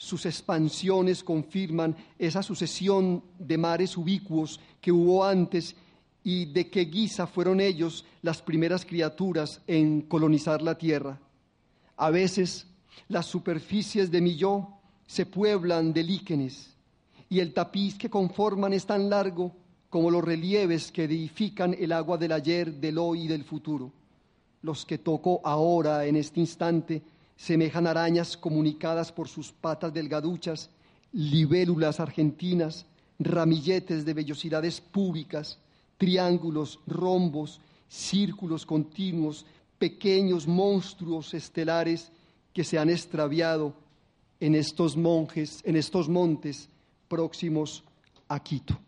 Sus 0.00 0.26
expansiones 0.26 1.24
confirman 1.24 1.96
esa 2.20 2.40
sucesión 2.40 3.20
de 3.36 3.58
mares 3.58 3.96
ubicuos 3.96 4.60
que 4.80 4.92
hubo 4.92 5.24
antes 5.24 5.74
y 6.22 6.44
de 6.44 6.70
qué 6.70 6.82
guisa 6.82 7.26
fueron 7.26 7.60
ellos 7.60 8.04
las 8.22 8.40
primeras 8.40 8.86
criaturas 8.86 9.60
en 9.66 10.02
colonizar 10.02 10.62
la 10.62 10.78
tierra. 10.78 11.18
A 11.96 12.10
veces 12.10 12.68
las 13.08 13.26
superficies 13.26 14.08
de 14.12 14.20
mi 14.20 14.36
yo 14.36 14.68
se 15.04 15.26
pueblan 15.26 15.92
de 15.92 16.04
líquenes 16.04 16.76
y 17.28 17.40
el 17.40 17.52
tapiz 17.52 17.98
que 17.98 18.08
conforman 18.08 18.72
es 18.72 18.86
tan 18.86 19.10
largo 19.10 19.52
como 19.90 20.12
los 20.12 20.22
relieves 20.22 20.92
que 20.92 21.04
edifican 21.04 21.74
el 21.76 21.90
agua 21.90 22.16
del 22.18 22.30
ayer, 22.30 22.72
del 22.74 22.98
hoy 22.98 23.22
y 23.22 23.28
del 23.28 23.42
futuro. 23.42 23.92
Los 24.62 24.86
que 24.86 24.98
toco 24.98 25.40
ahora, 25.42 26.06
en 26.06 26.14
este 26.14 26.38
instante, 26.38 27.02
semejan 27.38 27.86
arañas 27.86 28.36
comunicadas 28.36 29.12
por 29.12 29.28
sus 29.28 29.52
patas 29.52 29.94
delgaduchas, 29.94 30.68
libélulas 31.12 32.00
argentinas, 32.00 32.84
ramilletes 33.18 34.04
de 34.04 34.12
vellosidades 34.12 34.80
públicas, 34.80 35.58
triángulos, 35.96 36.80
rombos, 36.86 37.60
círculos 37.88 38.66
continuos, 38.66 39.46
pequeños 39.78 40.46
monstruos 40.48 41.32
estelares 41.32 42.10
que 42.52 42.64
se 42.64 42.76
han 42.76 42.90
extraviado 42.90 43.72
en 44.40 44.56
estos 44.56 44.96
monjes, 44.96 45.62
en 45.64 45.76
estos 45.76 46.08
montes 46.08 46.68
próximos 47.08 47.84
a 48.28 48.42
Quito. 48.42 48.78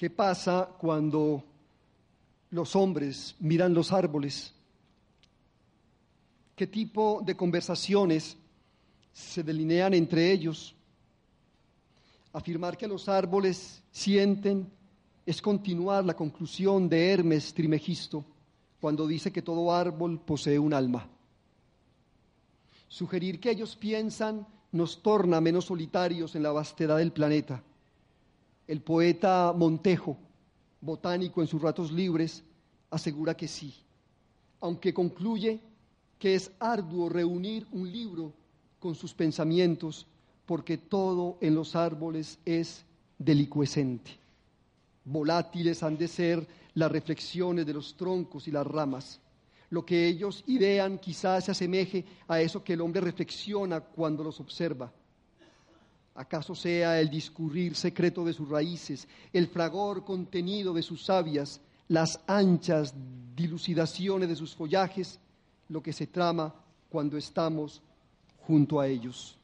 ¿Qué 0.00 0.08
pasa 0.08 0.66
cuando 0.78 1.44
los 2.52 2.74
hombres 2.74 3.36
miran 3.38 3.74
los 3.74 3.92
árboles? 3.92 4.50
¿Qué 6.56 6.66
tipo 6.66 7.20
de 7.22 7.36
conversaciones 7.36 8.34
se 9.12 9.42
delinean 9.42 9.92
entre 9.92 10.32
ellos? 10.32 10.74
Afirmar 12.32 12.78
que 12.78 12.88
los 12.88 13.10
árboles 13.10 13.82
sienten 13.92 14.70
es 15.26 15.42
continuar 15.42 16.02
la 16.02 16.16
conclusión 16.16 16.88
de 16.88 17.10
Hermes 17.10 17.52
Trimegisto 17.52 18.24
cuando 18.80 19.06
dice 19.06 19.30
que 19.30 19.42
todo 19.42 19.70
árbol 19.70 20.18
posee 20.18 20.58
un 20.58 20.72
alma. 20.72 21.06
Sugerir 22.88 23.38
que 23.38 23.50
ellos 23.50 23.76
piensan 23.76 24.46
nos 24.72 25.02
torna 25.02 25.42
menos 25.42 25.66
solitarios 25.66 26.34
en 26.36 26.42
la 26.42 26.52
vastedad 26.52 26.96
del 26.96 27.12
planeta. 27.12 27.62
El 28.70 28.82
poeta 28.82 29.52
Montejo, 29.52 30.16
botánico 30.80 31.40
en 31.40 31.48
sus 31.48 31.60
ratos 31.60 31.90
libres, 31.90 32.44
asegura 32.88 33.36
que 33.36 33.48
sí, 33.48 33.74
aunque 34.60 34.94
concluye 34.94 35.58
que 36.20 36.36
es 36.36 36.52
arduo 36.60 37.08
reunir 37.08 37.66
un 37.72 37.90
libro 37.90 38.32
con 38.78 38.94
sus 38.94 39.12
pensamientos, 39.12 40.06
porque 40.46 40.78
todo 40.78 41.36
en 41.40 41.56
los 41.56 41.74
árboles 41.74 42.38
es 42.44 42.84
delicuescente. 43.18 44.12
Volátiles 45.04 45.82
han 45.82 45.98
de 45.98 46.06
ser 46.06 46.46
las 46.74 46.92
reflexiones 46.92 47.66
de 47.66 47.74
los 47.74 47.96
troncos 47.96 48.46
y 48.46 48.52
las 48.52 48.68
ramas. 48.68 49.18
Lo 49.70 49.84
que 49.84 50.06
ellos 50.06 50.44
idean 50.46 50.98
quizás 50.98 51.46
se 51.46 51.50
asemeje 51.50 52.04
a 52.28 52.40
eso 52.40 52.62
que 52.62 52.74
el 52.74 52.82
hombre 52.82 53.00
reflexiona 53.00 53.80
cuando 53.80 54.22
los 54.22 54.38
observa. 54.38 54.92
¿Acaso 56.14 56.54
sea 56.54 57.00
el 57.00 57.08
discurrir 57.08 57.76
secreto 57.76 58.24
de 58.24 58.32
sus 58.32 58.48
raíces, 58.48 59.06
el 59.32 59.46
fragor 59.48 60.04
contenido 60.04 60.74
de 60.74 60.82
sus 60.82 61.04
sabias, 61.04 61.60
las 61.88 62.20
anchas 62.26 62.94
dilucidaciones 63.36 64.28
de 64.28 64.36
sus 64.36 64.54
follajes, 64.54 65.18
lo 65.68 65.82
que 65.82 65.92
se 65.92 66.06
trama 66.06 66.54
cuando 66.90 67.16
estamos 67.16 67.80
junto 68.46 68.80
a 68.80 68.88
ellos? 68.88 69.38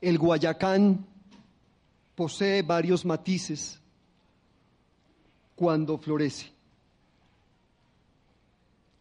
El 0.00 0.18
Guayacán 0.18 1.06
posee 2.14 2.62
varios 2.62 3.04
matices 3.04 3.78
cuando 5.54 5.96
florece. 5.98 6.53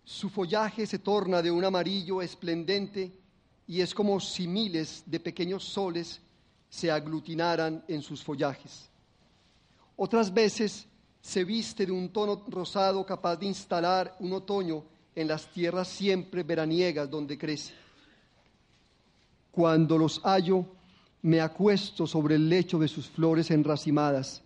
Su 0.03 0.29
follaje 0.29 0.85
se 0.85 0.99
torna 0.99 1.41
de 1.41 1.49
un 1.51 1.63
amarillo 1.63 2.21
esplendente 2.21 3.11
y 3.67 3.81
es 3.81 3.93
como 3.93 4.19
si 4.19 4.47
miles 4.47 5.03
de 5.05 5.19
pequeños 5.19 5.63
soles 5.63 6.19
se 6.69 6.91
aglutinaran 6.91 7.83
en 7.87 8.01
sus 8.01 8.23
follajes. 8.23 8.89
Otras 9.95 10.33
veces 10.33 10.87
se 11.21 11.45
viste 11.45 11.85
de 11.85 11.91
un 11.91 12.09
tono 12.09 12.43
rosado 12.49 13.05
capaz 13.05 13.37
de 13.37 13.45
instalar 13.45 14.15
un 14.19 14.33
otoño 14.33 14.83
en 15.15 15.27
las 15.27 15.47
tierras 15.47 15.87
siempre 15.87 16.43
veraniegas 16.43 17.09
donde 17.09 17.37
crece. 17.37 17.73
Cuando 19.51 19.97
los 19.97 20.19
hallo, 20.23 20.65
me 21.21 21.39
acuesto 21.39 22.05
sobre 22.05 22.35
el 22.35 22.49
lecho 22.49 22.77
de 22.79 22.87
sus 22.87 23.07
flores 23.07 23.51
enracimadas 23.51 24.41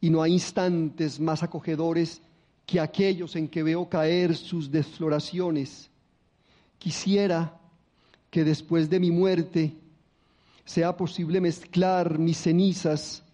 y 0.00 0.10
no 0.10 0.22
hay 0.22 0.32
instantes 0.32 1.20
más 1.20 1.42
acogedores 1.42 2.22
que 2.70 2.78
aquellos 2.78 3.34
en 3.34 3.48
que 3.48 3.64
veo 3.64 3.88
caer 3.88 4.36
sus 4.36 4.70
desfloraciones. 4.70 5.90
Quisiera 6.78 7.58
que 8.30 8.44
después 8.44 8.88
de 8.88 9.00
mi 9.00 9.10
muerte 9.10 9.74
sea 10.64 10.96
posible 10.96 11.40
mezclar 11.40 12.16
mis 12.16 12.36
cenizas 12.36 13.24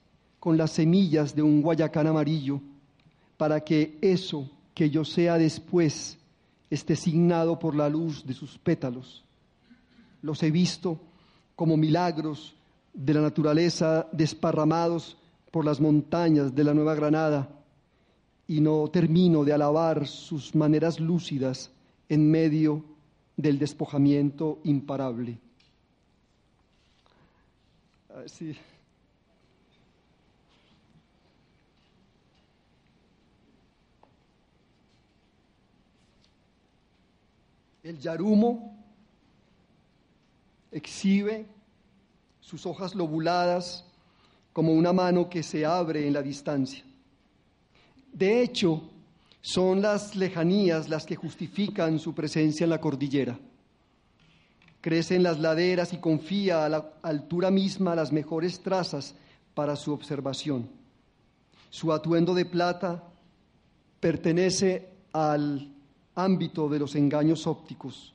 con 0.41 0.57
las 0.57 0.71
semillas 0.71 1.37
de 1.37 1.43
un 1.43 1.61
guayacán 1.61 2.07
amarillo, 2.07 2.63
para 3.37 3.61
que 3.61 3.99
eso 4.01 4.49
que 4.73 4.89
yo 4.89 5.05
sea 5.05 5.37
después 5.37 6.17
esté 6.71 6.97
signado 6.97 7.59
por 7.59 7.77
la 7.77 7.91
luz 7.91 8.25
de 8.25 8.33
sus 8.33 8.57
pétalos. 8.57 9.23
Los 10.23 10.43
he 10.43 10.51
visto 10.51 10.99
como 11.57 11.77
milagros 11.77 12.55
de 12.95 13.13
la 13.13 13.21
naturaleza 13.21 14.09
desparramados 14.13 15.19
por 15.51 15.67
las 15.67 15.79
montañas 15.79 16.55
de 16.55 16.65
la 16.65 16.73
Nueva 16.73 16.95
Granada 16.95 17.56
y 18.49 18.61
no 18.61 18.89
termino 18.89 19.45
de 19.45 19.53
alabar 19.53 20.07
sus 20.07 20.55
maneras 20.55 21.01
lúcidas 21.01 21.71
en 22.09 22.31
medio 22.31 22.85
del 23.37 23.59
despojamiento 23.59 24.61
imparable. 24.65 25.39
Ah, 28.11 28.23
El 37.83 38.01
yarumo 38.01 38.77
exhibe 40.73 41.47
sus 42.41 42.67
hojas 42.67 42.97
lobuladas 42.97 43.85
como 44.53 44.73
una 44.73 44.93
mano 44.93 45.31
que 45.31 45.45
se 45.45 45.65
abre 45.65 46.05
en 46.05 46.13
la 46.13 46.23
distancia. 46.23 46.83
De 48.17 48.43
hecho, 48.43 48.83
son 49.43 49.83
las 49.83 50.17
lejanías 50.17 50.89
las 50.89 51.05
que 51.05 51.17
justifican 51.17 51.99
su 51.99 52.15
presencia 52.15 52.65
en 52.65 52.71
la 52.71 52.81
cordillera. 52.81 53.39
Crece 54.81 55.17
en 55.17 55.23
las 55.23 55.39
laderas 55.39 55.93
y 55.93 55.99
confía 55.99 56.65
a 56.65 56.69
la 56.69 56.93
altura 57.03 57.51
misma 57.51 57.95
las 57.95 58.13
mejores 58.13 58.61
trazas 58.61 59.15
para 59.55 59.77
su 59.77 59.93
observación. 59.93 60.69
Su 61.71 61.93
atuendo 61.93 62.35
de 62.35 62.47
plata 62.47 63.05
pertenece 64.01 64.89
al 65.13 65.73
ámbito 66.15 66.69
de 66.69 66.79
los 66.79 66.95
engaños 66.95 67.47
ópticos. 67.47 68.15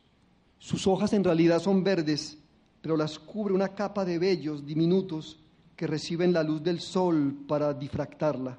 Sus 0.57 0.87
hojas 0.87 1.13
en 1.13 1.23
realidad 1.23 1.59
son 1.59 1.83
verdes 1.83 2.39
pero 2.81 2.97
las 2.97 3.19
cubre 3.19 3.53
una 3.53 3.69
capa 3.69 4.03
de 4.03 4.17
vellos 4.17 4.65
diminutos 4.65 5.37
que 5.75 5.87
reciben 5.87 6.33
la 6.33 6.43
luz 6.43 6.63
del 6.63 6.81
sol 6.81 7.45
para 7.47 7.73
difractarla. 7.73 8.57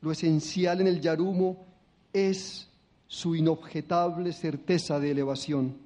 Lo 0.00 0.12
esencial 0.12 0.80
en 0.80 0.86
el 0.86 1.00
yarumo 1.00 1.66
es 2.12 2.68
su 3.06 3.34
inobjetable 3.34 4.32
certeza 4.32 5.00
de 5.00 5.10
elevación. 5.10 5.76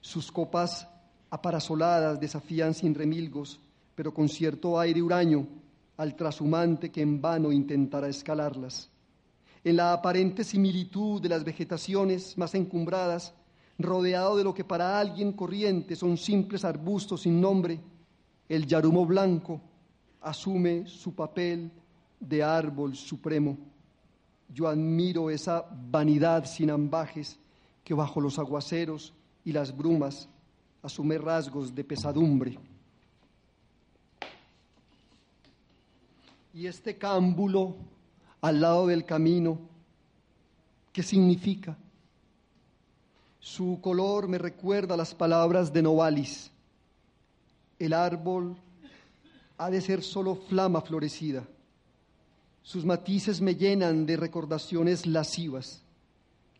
Sus 0.00 0.32
copas 0.32 0.88
aparasoladas 1.30 2.20
desafían 2.20 2.74
sin 2.74 2.94
remilgos, 2.94 3.60
pero 3.94 4.14
con 4.14 4.28
cierto 4.28 4.78
aire 4.78 5.02
huraño 5.02 5.46
al 5.96 6.16
trashumante 6.16 6.90
que 6.90 7.02
en 7.02 7.20
vano 7.20 7.52
intentará 7.52 8.08
escalarlas. 8.08 8.90
En 9.64 9.76
la 9.76 9.92
aparente 9.92 10.44
similitud 10.44 11.20
de 11.20 11.28
las 11.28 11.44
vegetaciones 11.44 12.36
más 12.36 12.54
encumbradas, 12.54 13.34
rodeado 13.78 14.36
de 14.36 14.44
lo 14.44 14.54
que 14.54 14.64
para 14.64 14.98
alguien 14.98 15.32
corriente 15.32 15.94
son 15.94 16.16
simples 16.16 16.64
arbustos 16.64 17.22
sin 17.22 17.40
nombre, 17.40 17.80
el 18.48 18.66
yarumo 18.66 19.06
blanco 19.06 19.60
asume 20.20 20.86
su 20.86 21.14
papel 21.14 21.70
de 22.22 22.42
árbol 22.42 22.94
supremo. 22.94 23.58
Yo 24.48 24.68
admiro 24.68 25.28
esa 25.28 25.66
vanidad 25.90 26.44
sin 26.44 26.70
ambajes 26.70 27.38
que 27.84 27.94
bajo 27.94 28.20
los 28.20 28.38
aguaceros 28.38 29.12
y 29.44 29.52
las 29.52 29.76
brumas 29.76 30.28
asume 30.82 31.18
rasgos 31.18 31.74
de 31.74 31.84
pesadumbre. 31.84 32.58
Y 36.54 36.66
este 36.66 36.96
cámbulo 36.96 37.74
al 38.40 38.60
lado 38.60 38.86
del 38.86 39.04
camino, 39.04 39.58
¿qué 40.92 41.02
significa? 41.02 41.76
Su 43.40 43.80
color 43.80 44.28
me 44.28 44.38
recuerda 44.38 44.96
las 44.96 45.14
palabras 45.14 45.72
de 45.72 45.82
Novalis. 45.82 46.50
El 47.78 47.92
árbol 47.92 48.56
ha 49.58 49.70
de 49.70 49.80
ser 49.80 50.02
solo 50.02 50.36
flama 50.36 50.80
florecida. 50.82 51.44
Sus 52.62 52.84
matices 52.84 53.40
me 53.40 53.56
llenan 53.56 54.06
de 54.06 54.16
recordaciones 54.16 55.06
lascivas. 55.06 55.82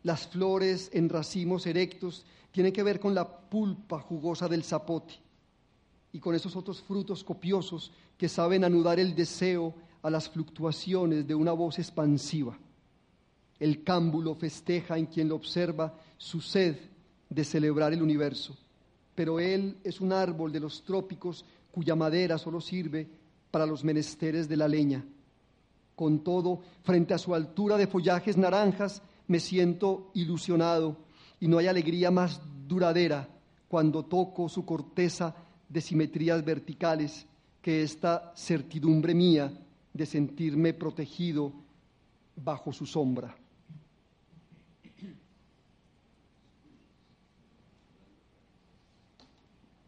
Las 0.02 0.26
flores 0.26 0.90
en 0.92 1.08
racimos 1.08 1.66
erectos 1.66 2.24
tienen 2.50 2.72
que 2.72 2.82
ver 2.82 2.98
con 2.98 3.14
la 3.14 3.28
pulpa 3.48 4.00
jugosa 4.00 4.48
del 4.48 4.64
zapote 4.64 5.14
y 6.12 6.18
con 6.18 6.34
esos 6.34 6.56
otros 6.56 6.82
frutos 6.82 7.24
copiosos 7.24 7.92
que 8.18 8.28
saben 8.28 8.64
anudar 8.64 8.98
el 8.98 9.14
deseo 9.14 9.74
a 10.02 10.10
las 10.10 10.28
fluctuaciones 10.28 11.26
de 11.26 11.34
una 11.34 11.52
voz 11.52 11.78
expansiva. 11.78 12.58
El 13.58 13.84
cámbulo 13.84 14.34
festeja 14.34 14.98
en 14.98 15.06
quien 15.06 15.28
lo 15.28 15.36
observa 15.36 15.94
su 16.18 16.40
sed 16.40 16.76
de 17.30 17.44
celebrar 17.44 17.92
el 17.92 18.02
universo, 18.02 18.56
pero 19.14 19.38
él 19.38 19.78
es 19.84 20.00
un 20.00 20.12
árbol 20.12 20.52
de 20.52 20.60
los 20.60 20.82
trópicos 20.82 21.44
cuya 21.70 21.94
madera 21.94 22.38
solo 22.38 22.60
sirve 22.60 23.08
para 23.50 23.66
los 23.66 23.84
menesteres 23.84 24.48
de 24.48 24.56
la 24.56 24.66
leña. 24.66 25.04
Con 26.02 26.18
todo, 26.24 26.58
frente 26.82 27.14
a 27.14 27.18
su 27.18 27.32
altura 27.32 27.76
de 27.76 27.86
follajes 27.86 28.36
naranjas, 28.36 29.02
me 29.28 29.38
siento 29.38 30.10
ilusionado 30.14 30.96
y 31.38 31.46
no 31.46 31.58
hay 31.58 31.68
alegría 31.68 32.10
más 32.10 32.40
duradera 32.66 33.28
cuando 33.68 34.04
toco 34.06 34.48
su 34.48 34.64
corteza 34.64 35.32
de 35.68 35.80
simetrías 35.80 36.44
verticales 36.44 37.24
que 37.60 37.84
esta 37.84 38.32
certidumbre 38.34 39.14
mía 39.14 39.52
de 39.92 40.04
sentirme 40.04 40.74
protegido 40.74 41.52
bajo 42.34 42.72
su 42.72 42.84
sombra. 42.84 43.36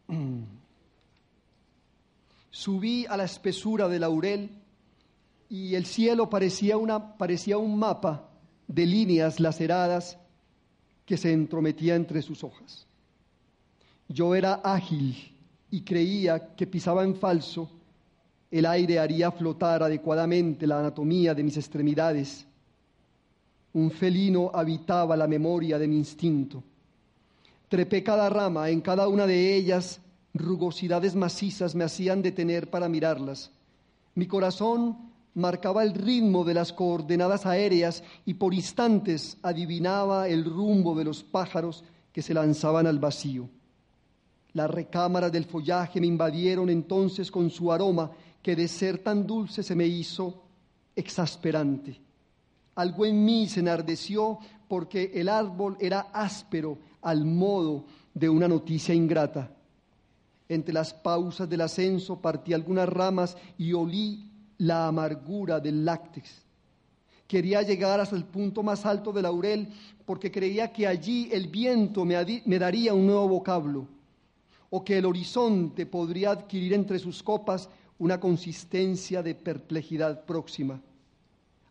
Subí 2.53 3.05
a 3.07 3.17
la 3.17 3.25
espesura 3.25 3.89
del 3.89 4.03
laurel 4.03 4.64
y 5.49 5.74
el 5.74 5.86
cielo 5.86 6.30
parecía, 6.30 6.76
una, 6.76 7.16
parecía 7.16 7.59
un 7.59 7.78
mapa 7.78 8.28
de 8.66 8.86
líneas 8.86 9.40
laceradas 9.40 10.18
que 11.05 11.16
se 11.16 11.32
entrometía 11.32 11.95
entre 11.95 12.22
sus 12.22 12.45
hojas. 12.45 12.86
Yo 14.09 14.34
era 14.34 14.55
ágil 14.64 15.32
y 15.70 15.82
creía 15.82 16.55
que 16.55 16.66
pisaba 16.66 17.05
en 17.05 17.14
falso, 17.14 17.70
el 18.51 18.66
aire 18.66 18.99
haría 18.99 19.32
flotar 19.32 19.82
adecuadamente 19.82 20.66
la 20.66 20.78
anatomía 20.78 21.34
de 21.34 21.42
mis 21.42 21.57
extremidades. 21.57 22.47
Un 23.72 23.90
felino 23.90 24.51
habitaba 24.55 25.16
la 25.16 25.26
memoria 25.26 25.78
de 25.78 25.88
mi 25.88 25.97
instinto. 25.97 26.62
Trepé 27.68 28.05
cada 28.05 28.30
rama, 28.30 28.70
en 28.70 28.80
cada 28.80 29.09
una 29.09 29.26
de 29.26 29.57
ellas 29.57 30.01
rugosidades 30.34 31.14
macizas 31.14 31.74
me 31.74 31.84
hacían 31.84 32.22
detener 32.22 32.70
para 32.70 32.88
mirarlas. 32.88 33.51
Mi 34.14 34.26
corazón 34.26 35.14
marcaba 35.35 35.82
el 35.82 35.95
ritmo 35.95 36.45
de 36.45 36.55
las 36.55 36.72
coordenadas 36.72 37.45
aéreas 37.47 38.03
y 38.24 38.35
por 38.35 38.55
instantes 38.55 39.37
adivinaba 39.43 40.28
el 40.28 40.45
rumbo 40.45 40.95
de 40.95 41.05
los 41.05 41.22
pájaros 41.22 41.85
que 42.12 42.22
se 42.22 42.35
lanzaban 42.35 42.87
al 42.87 42.99
vacío. 42.99 43.49
Las 44.53 44.70
recámaras 44.70 45.32
del 45.32 45.45
follaje 45.45 46.01
me 46.01 46.07
invadieron 46.07 46.70
entonces 46.70 47.30
con 47.30 47.51
su 47.51 47.72
aroma 47.72 48.12
que 48.41 48.55
de 48.55 48.68
ser 48.68 48.99
tan 48.99 49.26
dulce 49.26 49.62
se 49.64 49.74
me 49.74 49.87
hizo 49.87 50.45
exasperante. 50.95 52.01
Algo 52.76 53.05
en 53.05 53.24
mí 53.24 53.49
se 53.49 53.61
enardeció 53.61 54.39
porque 54.68 55.11
el 55.14 55.28
árbol 55.28 55.76
era 55.80 56.09
áspero 56.12 56.78
al 57.03 57.24
modo 57.24 57.85
de 58.12 58.28
una 58.28 58.47
noticia 58.47 58.95
ingrata. 58.95 59.51
Entre 60.49 60.72
las 60.72 60.95
pausas 60.95 61.49
del 61.49 61.62
ascenso 61.62 62.20
partí 62.20 62.53
algunas 62.53 62.89
ramas 62.89 63.37
y 63.59 63.72
olí 63.72 64.30
la 64.59 64.88
amargura 64.88 65.61
del 65.61 65.84
láctex. 65.84 66.44
Quería 67.26 67.62
llegar 67.62 68.00
hasta 68.00 68.16
el 68.16 68.24
punto 68.24 68.62
más 68.62 68.84
alto 68.84 69.12
del 69.12 69.22
laurel 69.22 69.68
porque 70.05 70.30
creía 70.30 70.72
que 70.72 70.86
allí 70.86 71.28
el 71.32 71.48
viento 71.48 72.05
me, 72.05 72.14
daría 72.59 72.92
un 72.92 73.07
nuevo 73.07 73.28
vocablo 73.28 73.88
o 74.70 74.84
que 74.84 74.98
el 74.98 75.07
horizonte 75.07 75.86
podría 75.86 76.32
adquirir 76.32 76.74
entre 76.74 76.98
sus 76.98 77.22
copas 77.22 77.68
una 77.98 78.20
consistencia 78.20 79.22
de 79.22 79.34
perplejidad 79.34 80.24
próxima. 80.24 80.80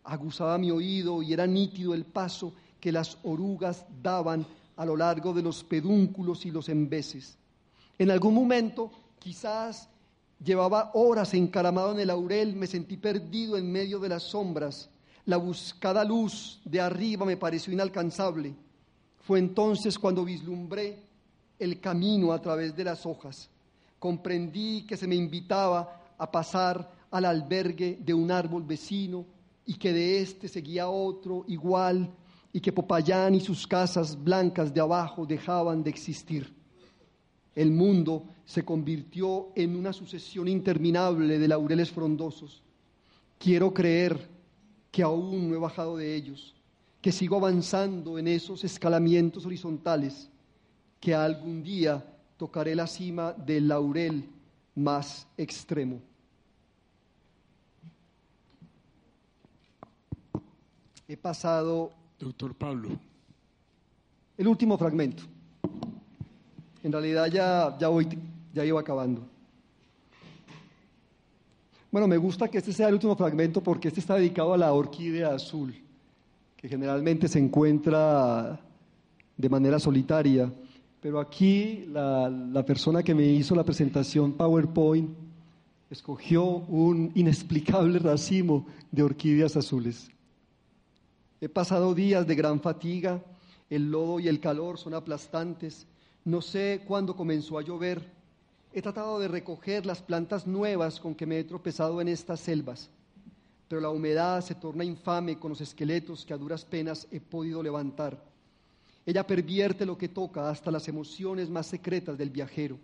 Aguzaba 0.03 0.57
mi 0.57 0.71
oído 0.71 1.21
y 1.21 1.34
era 1.34 1.45
nítido 1.45 1.93
el 1.93 2.05
paso 2.05 2.53
que 2.79 2.91
las 2.91 3.17
orugas 3.23 3.86
daban 4.01 4.45
a 4.75 4.86
lo 4.86 4.97
largo 4.97 5.34
de 5.34 5.43
los 5.43 5.63
pedúnculos 5.63 6.45
y 6.45 6.51
los 6.51 6.67
embeses. 6.69 7.38
En 7.97 8.09
algún 8.09 8.34
momento, 8.34 8.91
quizás 9.19 9.88
llevaba 10.44 10.91
horas 10.94 11.34
encaramado 11.34 11.94
en 11.94 12.02
el 12.02 12.08
laurel, 12.08 12.56
me 12.56 12.68
sentí 12.68 12.98
perdido 12.98 13.58
en 13.58 13.72
medio 13.72 14.00
de 14.00 14.10
las 14.10 14.24
sombras. 14.24 14.89
La 15.26 15.38
buscada 15.38 16.04
luz 16.04 16.62
de 16.66 16.82
arriba 16.82 17.26
me 17.26 17.38
pareció 17.38 17.72
inalcanzable. 17.72 18.54
Fue 19.22 19.39
entonces 19.39 19.98
cuando 19.98 20.26
vislumbré 20.26 21.02
el 21.58 21.80
camino 21.80 22.34
a 22.34 22.41
través 22.41 22.76
de 22.76 22.84
las 22.84 23.06
hojas. 23.06 23.50
Comprendí 24.00 24.86
que 24.86 24.98
se 24.98 25.08
me 25.08 25.16
invitaba 25.16 26.14
a 26.18 26.30
pasar 26.30 26.91
al 27.10 27.26
albergue 27.26 27.98
de 28.02 28.14
un 28.14 28.32
árbol 28.32 28.64
vecino 28.64 29.26
y 29.66 29.76
que 29.76 29.94
de 29.94 30.22
éste 30.22 30.50
seguía 30.50 30.89
otro 30.89 31.46
igual 31.48 32.12
y 32.52 32.60
que 32.60 32.74
Popayán 32.74 33.36
y 33.36 33.39
sus 33.39 33.66
casas 33.66 34.22
blancas 34.22 34.74
de 34.74 34.82
abajo 34.82 35.26
dejaban 35.26 35.84
de 35.84 35.89
existir. 35.89 36.54
El 37.56 37.72
mundo 37.72 38.24
se 38.45 38.64
convirtió 38.64 39.49
en 39.56 39.76
una 39.76 39.93
sucesión 39.93 40.47
interminable 40.47 41.38
de 41.39 41.47
laureles 41.47 41.91
frondosos. 41.91 42.62
Quiero 43.38 43.74
creer 43.74 44.30
que 44.91 45.04
aún 45.04 45.49
no 45.49 45.56
he 45.56 45.60
bajado 45.60 45.97
de 45.97 46.16
ellos, 46.16 46.56
que 47.01 47.12
sigo 47.12 47.38
avanzando 47.38 48.18
en 48.18 48.28
esos 48.28 48.64
escalamientos 48.64 49.45
horizontales 49.45 50.30
que 50.99 51.14
algún 51.14 51.64
día 51.64 52.04
tocaré 52.38 52.76
la 52.76 52.88
cima 52.88 53.34
del 53.34 53.68
laurel 53.68 54.30
más 54.76 55.28
extremo. 55.38 55.99
He 61.08 61.18
pasado... 61.18 61.91
Doctor 62.24 62.56
Pablo. 62.56 62.89
El 64.38 64.47
último 64.47 64.78
fragmento. 64.78 65.24
En 66.84 66.91
realidad 66.91 67.27
ya, 67.27 67.75
ya, 67.79 67.88
voy, 67.88 68.07
ya 68.53 68.65
iba 68.65 68.79
acabando. 68.79 69.25
Bueno, 71.91 72.07
me 72.07 72.17
gusta 72.17 72.47
que 72.47 72.57
este 72.57 72.73
sea 72.73 72.89
el 72.89 72.95
último 72.95 73.15
fragmento 73.15 73.61
porque 73.61 73.88
este 73.88 73.99
está 73.99 74.15
dedicado 74.15 74.53
a 74.53 74.57
la 74.57 74.73
orquídea 74.73 75.34
azul, 75.34 75.73
que 76.57 76.67
generalmente 76.67 77.27
se 77.27 77.39
encuentra 77.39 78.59
de 79.38 79.49
manera 79.49 79.79
solitaria 79.79 80.51
pero 81.03 81.19
aquí 81.19 81.84
la, 81.91 82.63
persona 82.65 83.03
que 83.03 83.13
me 83.13 83.25
hizo 83.25 83.55
la 83.55 83.65
presentación 83.65 84.31
PowerPoint 84.31 85.09
escogió 85.89 86.45
un 86.45 87.11
inexplicable 87.13 87.99
racimo 87.99 88.65
de 88.89 89.03
orquídeas 89.03 89.57
azules. 89.57 90.09
He 91.41 91.49
pasado 91.49 91.93
días 91.93 92.25
de 92.25 92.36
gran 92.36 92.61
fatiga, 92.61 93.21
el 93.69 93.91
lodo 93.91 94.21
y 94.21 94.29
el 94.29 94.39
calor 94.39 94.77
son 94.77 94.93
aplastantes, 94.93 95.86
no 96.26 96.41
sé 96.41 96.84
cuándo 96.88 97.15
comenzó 97.15 97.57
a 97.57 97.61
llover. 97.61 98.01
He 98.71 98.82
tratado 98.82 99.19
de 99.19 99.28
recoger 99.28 99.86
las 99.86 100.01
plantas 100.01 100.47
nuevas 100.47 100.99
con 100.99 101.13
que 101.13 101.26
me 101.26 101.39
he 101.39 101.43
tropezado 101.43 102.01
en 102.01 102.07
estas 102.07 102.39
selvas, 102.39 102.89
pero 103.67 103.82
la 103.82 103.89
humedad 103.89 104.41
se 104.41 104.55
torna 104.55 104.84
infame 104.84 105.38
con 105.38 105.49
los 105.49 105.61
esqueletos 105.61 106.26
que 106.26 106.34
a 106.34 106.38
duras 106.38 106.65
penas 106.65 107.07
he 107.11 107.19
podido 107.19 107.61
levantar. 107.61 108.24
Ella 109.05 109.28
pervierte 109.28 109.86
lo 109.86 109.97
que 109.97 110.09
toca 110.09 110.49
hasta 110.49 110.71
las 110.71 110.88
emociones 110.88 111.49
más 111.49 111.67
secretas 111.67 112.17
del 112.17 112.30
viajero. 112.30 112.80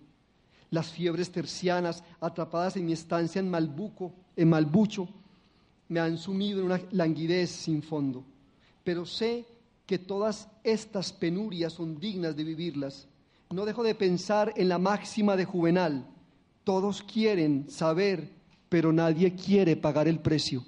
Las 0.70 0.92
fiebres 0.92 1.32
tercianas 1.32 2.04
atrapadas 2.20 2.76
en 2.76 2.86
mi 2.86 2.94
estancia 2.94 3.40
en 3.40 3.50
Malbuco, 3.50 4.14
en 4.36 4.50
Malbucho, 4.50 5.08
me 5.88 6.00
han 6.00 6.18
sumido 6.18 6.60
en 6.60 6.66
una 6.66 6.82
languidez 6.92 7.50
sin 7.50 7.82
fondo. 7.82 8.24
Pero 8.84 9.06
sé 9.06 9.46
que 9.88 9.98
todas 9.98 10.48
estas 10.64 11.12
penurias 11.12 11.74
son 11.74 12.00
dignas 12.00 12.36
de 12.36 12.44
vivirlas. 12.44 13.08
No 13.52 13.66
dejo 13.66 13.82
de 13.82 13.96
pensar 13.96 14.54
en 14.58 14.70
la 14.70 14.78
máxima 14.78 15.36
de 15.36 15.44
Juvenal. 15.44 16.06
Todos 16.64 17.02
quieren 17.02 17.68
saber, 17.68 18.30
pero 18.70 18.94
nadie 18.94 19.34
quiere 19.34 19.76
pagar 19.76 20.08
el 20.08 20.20
precio. 20.20 20.64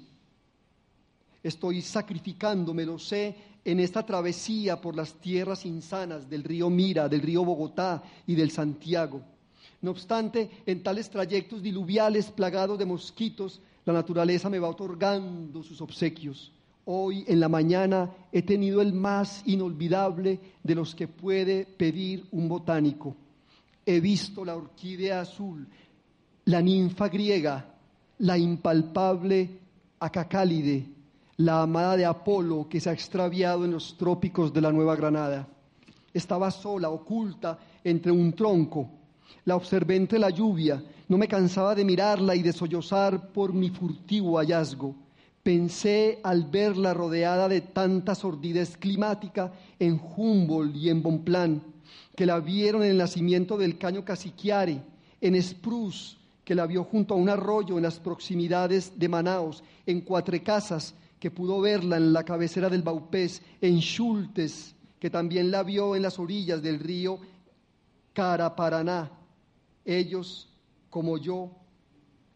Estoy 1.44 1.80
sacrificándome, 1.80 2.84
lo 2.84 2.98
sé, 2.98 3.36
en 3.64 3.78
esta 3.78 4.04
travesía 4.04 4.80
por 4.80 4.96
las 4.96 5.14
tierras 5.14 5.64
insanas 5.64 6.28
del 6.28 6.42
río 6.42 6.70
Mira, 6.70 7.08
del 7.08 7.20
río 7.20 7.44
Bogotá 7.44 8.02
y 8.26 8.34
del 8.34 8.50
Santiago. 8.50 9.22
No 9.80 9.92
obstante, 9.92 10.50
en 10.66 10.82
tales 10.82 11.08
trayectos 11.08 11.62
diluviales 11.62 12.32
plagados 12.32 12.80
de 12.80 12.86
mosquitos, 12.86 13.60
la 13.84 13.92
naturaleza 13.92 14.50
me 14.50 14.58
va 14.58 14.68
otorgando 14.68 15.62
sus 15.62 15.80
obsequios. 15.80 16.50
Hoy 16.84 17.24
en 17.28 17.38
la 17.38 17.48
mañana 17.48 18.10
he 18.32 18.42
tenido 18.42 18.82
el 18.82 18.92
más 18.92 19.42
inolvidable 19.46 20.40
de 20.62 20.74
los 20.74 20.94
que 20.94 21.06
puede 21.06 21.64
pedir 21.64 22.26
un 22.32 22.48
botánico. 22.48 23.14
He 23.86 24.00
visto 24.00 24.44
la 24.44 24.56
orquídea 24.56 25.20
azul, 25.20 25.66
la 26.46 26.60
ninfa 26.60 27.08
griega, 27.08 27.64
la 28.18 28.36
impalpable 28.36 29.60
acacálide, 30.00 30.86
la 31.36 31.62
amada 31.62 31.96
de 31.96 32.04
Apolo 32.04 32.68
que 32.68 32.80
se 32.80 32.90
ha 32.90 32.92
extraviado 32.92 33.64
en 33.64 33.72
los 33.72 33.96
trópicos 33.96 34.52
de 34.52 34.60
la 34.60 34.72
Nueva 34.72 34.96
Granada. 34.96 35.48
Estaba 36.12 36.50
sola, 36.50 36.90
oculta, 36.90 37.58
entre 37.84 38.10
un 38.10 38.32
tronco. 38.32 38.88
La 39.44 39.56
observé 39.56 39.96
entre 39.96 40.18
la 40.18 40.30
lluvia, 40.30 40.82
no 41.08 41.16
me 41.16 41.28
cansaba 41.28 41.74
de 41.74 41.84
mirarla 41.84 42.34
y 42.34 42.42
de 42.42 42.52
sollozar 42.52 43.28
por 43.32 43.52
mi 43.52 43.70
furtivo 43.70 44.38
hallazgo. 44.38 44.94
Pensé 45.42 46.20
al 46.22 46.44
verla 46.44 46.94
rodeada 46.94 47.48
de 47.48 47.60
tanta 47.60 48.14
sordidez 48.14 48.76
climática 48.76 49.52
en 49.80 50.00
Humboldt 50.00 50.76
y 50.76 50.88
en 50.88 51.02
Bonplan, 51.02 51.60
que 52.14 52.26
la 52.26 52.38
vieron 52.38 52.84
en 52.84 52.92
el 52.92 52.98
nacimiento 52.98 53.58
del 53.58 53.76
caño 53.76 54.04
Casiquiare, 54.04 54.80
en 55.20 55.42
Spruce, 55.42 56.16
que 56.44 56.54
la 56.54 56.66
vio 56.66 56.84
junto 56.84 57.14
a 57.14 57.16
un 57.16 57.28
arroyo 57.28 57.76
en 57.76 57.82
las 57.82 57.98
proximidades 57.98 58.98
de 58.98 59.08
Manaos, 59.08 59.64
en 59.84 60.02
Cuatro 60.02 60.36
Casas, 60.44 60.94
que 61.18 61.30
pudo 61.30 61.60
verla 61.60 61.96
en 61.96 62.12
la 62.12 62.24
cabecera 62.24 62.68
del 62.68 62.82
Baupés, 62.82 63.42
en 63.60 63.80
Schultes, 63.80 64.76
que 65.00 65.10
también 65.10 65.50
la 65.50 65.64
vio 65.64 65.96
en 65.96 66.02
las 66.02 66.20
orillas 66.20 66.62
del 66.62 66.78
río 66.78 67.18
Caraparaná. 68.12 69.10
Ellos, 69.84 70.48
como 70.88 71.18
yo, 71.18 71.50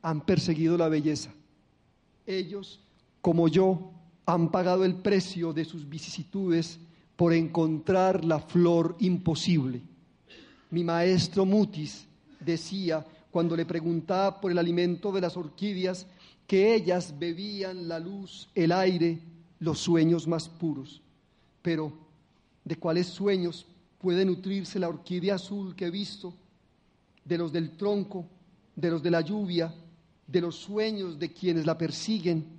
han 0.02 0.22
perseguido 0.22 0.76
la 0.76 0.88
belleza. 0.88 1.32
Ellos 2.26 2.80
como 3.26 3.48
yo, 3.48 3.90
han 4.24 4.52
pagado 4.52 4.84
el 4.84 4.94
precio 4.94 5.52
de 5.52 5.64
sus 5.64 5.88
vicisitudes 5.88 6.78
por 7.16 7.32
encontrar 7.32 8.24
la 8.24 8.38
flor 8.38 8.94
imposible. 9.00 9.82
Mi 10.70 10.84
maestro 10.84 11.44
Mutis 11.44 12.06
decía, 12.38 13.04
cuando 13.32 13.56
le 13.56 13.66
preguntaba 13.66 14.40
por 14.40 14.52
el 14.52 14.58
alimento 14.58 15.10
de 15.10 15.22
las 15.22 15.36
orquídeas, 15.36 16.06
que 16.46 16.72
ellas 16.72 17.12
bebían 17.18 17.88
la 17.88 17.98
luz, 17.98 18.48
el 18.54 18.70
aire, 18.70 19.18
los 19.58 19.80
sueños 19.80 20.28
más 20.28 20.48
puros. 20.48 21.02
Pero, 21.62 21.92
¿de 22.64 22.76
cuáles 22.76 23.08
sueños 23.08 23.66
puede 23.98 24.24
nutrirse 24.24 24.78
la 24.78 24.88
orquídea 24.88 25.34
azul 25.34 25.74
que 25.74 25.86
he 25.86 25.90
visto? 25.90 26.32
De 27.24 27.36
los 27.38 27.50
del 27.50 27.76
tronco, 27.76 28.24
de 28.76 28.88
los 28.88 29.02
de 29.02 29.10
la 29.10 29.20
lluvia, 29.20 29.74
de 30.28 30.40
los 30.40 30.54
sueños 30.54 31.18
de 31.18 31.32
quienes 31.32 31.66
la 31.66 31.76
persiguen, 31.76 32.55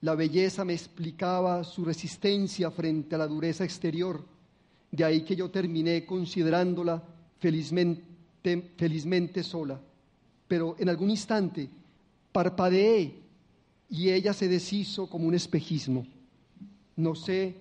la 0.00 0.14
belleza 0.14 0.64
me 0.64 0.74
explicaba 0.74 1.64
su 1.64 1.84
resistencia 1.84 2.70
frente 2.70 3.14
a 3.14 3.18
la 3.18 3.26
dureza 3.26 3.64
exterior. 3.64 4.24
De 4.90 5.04
ahí 5.04 5.22
que 5.22 5.34
yo 5.34 5.50
terminé 5.50 6.06
considerándola 6.06 7.02
felizmente, 7.38 8.72
felizmente 8.76 9.42
sola. 9.42 9.80
Pero 10.46 10.76
en 10.78 10.88
algún 10.88 11.10
instante 11.10 11.68
parpadeé 12.30 13.14
y 13.90 14.10
ella 14.10 14.32
se 14.32 14.48
deshizo 14.48 15.08
como 15.08 15.26
un 15.26 15.34
espejismo. 15.34 16.06
No 16.96 17.14
sé 17.14 17.56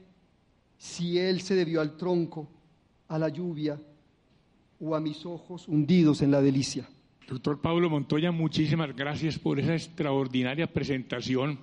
si 0.77 1.17
él 1.17 1.41
se 1.41 1.55
debió 1.55 1.81
al 1.81 1.97
tronco, 1.97 2.47
a 3.07 3.17
la 3.17 3.29
lluvia 3.29 3.79
o 4.79 4.95
a 4.95 4.99
mis 4.99 5.25
ojos 5.25 5.67
hundidos 5.67 6.21
en 6.21 6.31
la 6.31 6.41
delicia. 6.41 6.87
Doctor 7.27 7.59
Pablo 7.59 7.89
Montoya, 7.89 8.31
muchísimas 8.31 8.95
gracias 8.95 9.39
por 9.39 9.59
esa 9.59 9.73
extraordinaria 9.73 10.71
presentación 10.71 11.59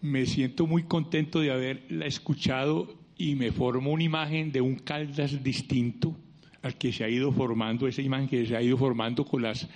me 0.00 0.26
siento 0.26 0.66
muy 0.66 0.84
contento 0.84 1.40
de 1.40 1.50
haberla 1.50 2.06
escuchado 2.06 2.94
y 3.16 3.34
me 3.34 3.50
formó 3.50 3.92
una 3.92 4.04
imagen 4.04 4.52
de 4.52 4.60
un 4.60 4.76
Caldas 4.76 5.42
distinto 5.42 6.16
al 6.62 6.76
que 6.76 6.92
se 6.92 7.04
ha 7.04 7.08
ido 7.08 7.32
formando, 7.32 7.88
esa 7.88 8.02
imagen 8.02 8.28
que 8.28 8.46
se 8.46 8.56
ha 8.56 8.62
ido 8.62 8.76
formando 8.76 9.24
con 9.24 9.42
las 9.42 9.68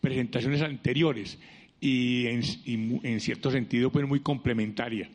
presentaciones 0.00 0.62
anteriores 0.62 1.38
y 1.80 2.26
en, 2.26 3.20
cierto 3.20 3.50
sentido 3.50 3.90
pues 3.90 4.06
muy 4.06 4.20
complementaria. 4.20 5.10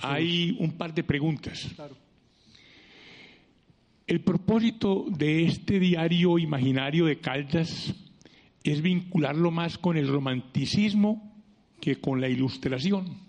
Hay 0.00 0.56
un 0.58 0.72
par 0.72 0.92
de 0.94 1.04
preguntas. 1.04 1.74
El 4.06 4.20
propósito 4.20 5.06
de 5.08 5.44
este 5.44 5.78
diario 5.80 6.38
imaginario 6.38 7.06
de 7.06 7.18
Caldas 7.18 7.94
es 8.62 8.82
vincularlo 8.82 9.50
más 9.50 9.78
con 9.78 9.96
el 9.96 10.08
romanticismo 10.08 11.42
que 11.80 11.96
con 11.96 12.20
la 12.20 12.28
ilustración. 12.28 13.25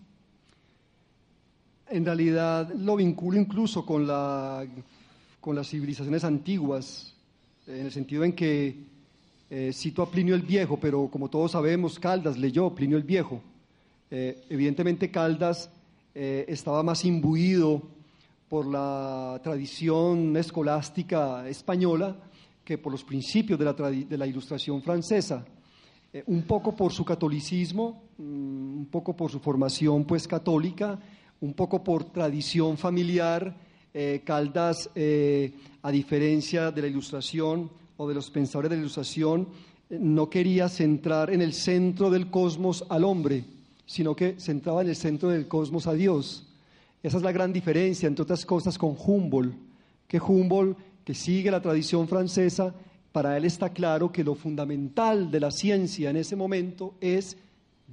En 1.89 2.03
realidad 2.03 2.73
lo 2.73 2.97
vinculo 2.97 3.39
incluso 3.39 3.85
con, 3.85 4.05
la, 4.05 4.65
con 5.39 5.55
las 5.55 5.69
civilizaciones 5.69 6.23
antiguas, 6.25 7.13
en 7.65 7.85
el 7.85 7.91
sentido 7.91 8.25
en 8.25 8.33
que 8.33 8.75
eh, 9.49 9.71
cito 9.73 10.01
a 10.01 10.11
Plinio 10.11 10.35
el 10.35 10.41
Viejo, 10.41 10.77
pero 10.77 11.07
como 11.07 11.29
todos 11.29 11.53
sabemos, 11.53 11.97
Caldas 11.97 12.37
leyó 12.37 12.75
Plinio 12.75 12.97
el 12.97 13.03
Viejo. 13.03 13.41
Eh, 14.11 14.43
evidentemente 14.49 15.09
Caldas 15.09 15.69
eh, 16.13 16.43
estaba 16.49 16.83
más 16.83 17.05
imbuido 17.05 17.81
por 18.49 18.65
la 18.65 19.39
tradición 19.41 20.35
escolástica 20.35 21.47
española 21.47 22.17
que 22.65 22.77
por 22.77 22.91
los 22.91 23.05
principios 23.05 23.57
de 23.57 23.65
la, 23.65 23.73
de 23.73 24.17
la 24.17 24.27
ilustración 24.27 24.81
francesa. 24.81 25.45
un 26.25 26.43
poco 26.43 26.75
por 26.75 26.91
su 26.91 27.05
catolicismo, 27.05 28.03
mm, 28.17 28.77
un 28.79 28.87
poco 28.91 29.15
por 29.15 29.31
su 29.31 29.39
formación 29.39 30.03
pues 30.03 30.27
católica, 30.27 30.99
un 31.41 31.53
poco 31.53 31.83
por 31.83 32.05
tradición 32.05 32.77
familiar, 32.77 33.55
eh, 33.93 34.21
Caldas, 34.23 34.89
eh, 34.95 35.53
a 35.81 35.91
diferencia 35.91 36.71
de 36.71 36.81
la 36.81 36.87
ilustración 36.87 37.69
o 37.97 38.07
de 38.07 38.15
los 38.15 38.29
pensadores 38.29 38.69
de 38.69 38.75
la 38.75 38.81
ilustración, 38.81 39.47
eh, 39.89 39.97
no 39.99 40.29
quería 40.29 40.69
centrar 40.69 41.31
en 41.31 41.41
el 41.41 41.53
centro 41.53 42.09
del 42.09 42.29
cosmos 42.29 42.85
al 42.89 43.03
hombre, 43.03 43.43
sino 43.85 44.15
que 44.15 44.35
centraba 44.39 44.81
en 44.81 44.89
el 44.89 44.95
centro 44.95 45.29
del 45.29 45.47
cosmos 45.47 45.87
a 45.87 45.93
Dios. 45.93 46.47
Esa 47.01 47.17
es 47.17 47.23
la 47.23 47.31
gran 47.31 47.53
diferencia, 47.53 48.07
entre 48.07 48.23
otras 48.23 48.45
cosas, 48.45 48.77
con 48.77 48.95
Humboldt, 48.97 49.55
que 50.07 50.19
Humboldt, 50.19 50.77
que 51.03 51.13
sigue 51.13 51.51
la 51.51 51.61
tradición 51.61 52.07
francesa, 52.07 52.73
para 53.11 53.37
él 53.37 53.45
está 53.45 53.69
claro 53.69 54.11
que 54.11 54.23
lo 54.23 54.35
fundamental 54.35 55.31
de 55.31 55.39
la 55.39 55.51
ciencia 55.51 56.09
en 56.09 56.17
ese 56.17 56.35
momento 56.35 56.95
es 56.99 57.37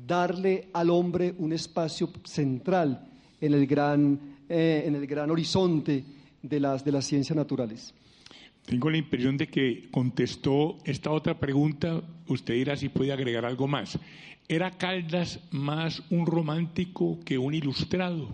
darle 0.07 0.69
al 0.73 0.91
hombre 0.91 1.35
un 1.39 1.53
espacio 1.53 2.11
central 2.25 3.09
en 3.45 3.55
el 3.55 3.67
gran, 3.67 4.19
eh, 4.49 4.85
en 4.87 4.95
el 4.95 5.07
gran 5.07 5.31
horizonte 5.31 6.05
de 6.43 6.61
las, 6.61 6.85
de 6.85 6.93
las 6.93 7.05
ciencias 7.05 7.37
naturales. 7.37 7.95
Tengo 8.67 8.89
la 8.89 8.97
impresión 8.97 9.37
de 9.37 9.47
que 9.47 9.89
contestó 9.91 10.79
esta 10.85 11.11
otra 11.11 11.39
pregunta, 11.39 12.03
usted 12.29 12.55
dirá 12.55 12.77
si 12.77 12.89
puede 12.89 13.13
agregar 13.13 13.45
algo 13.45 13.69
más. 13.69 13.99
¿Era 14.49 14.71
Caldas 14.71 15.41
más 15.51 16.03
un 16.11 16.27
romántico 16.27 17.19
que 17.25 17.37
un 17.37 17.55
ilustrado? 17.55 18.29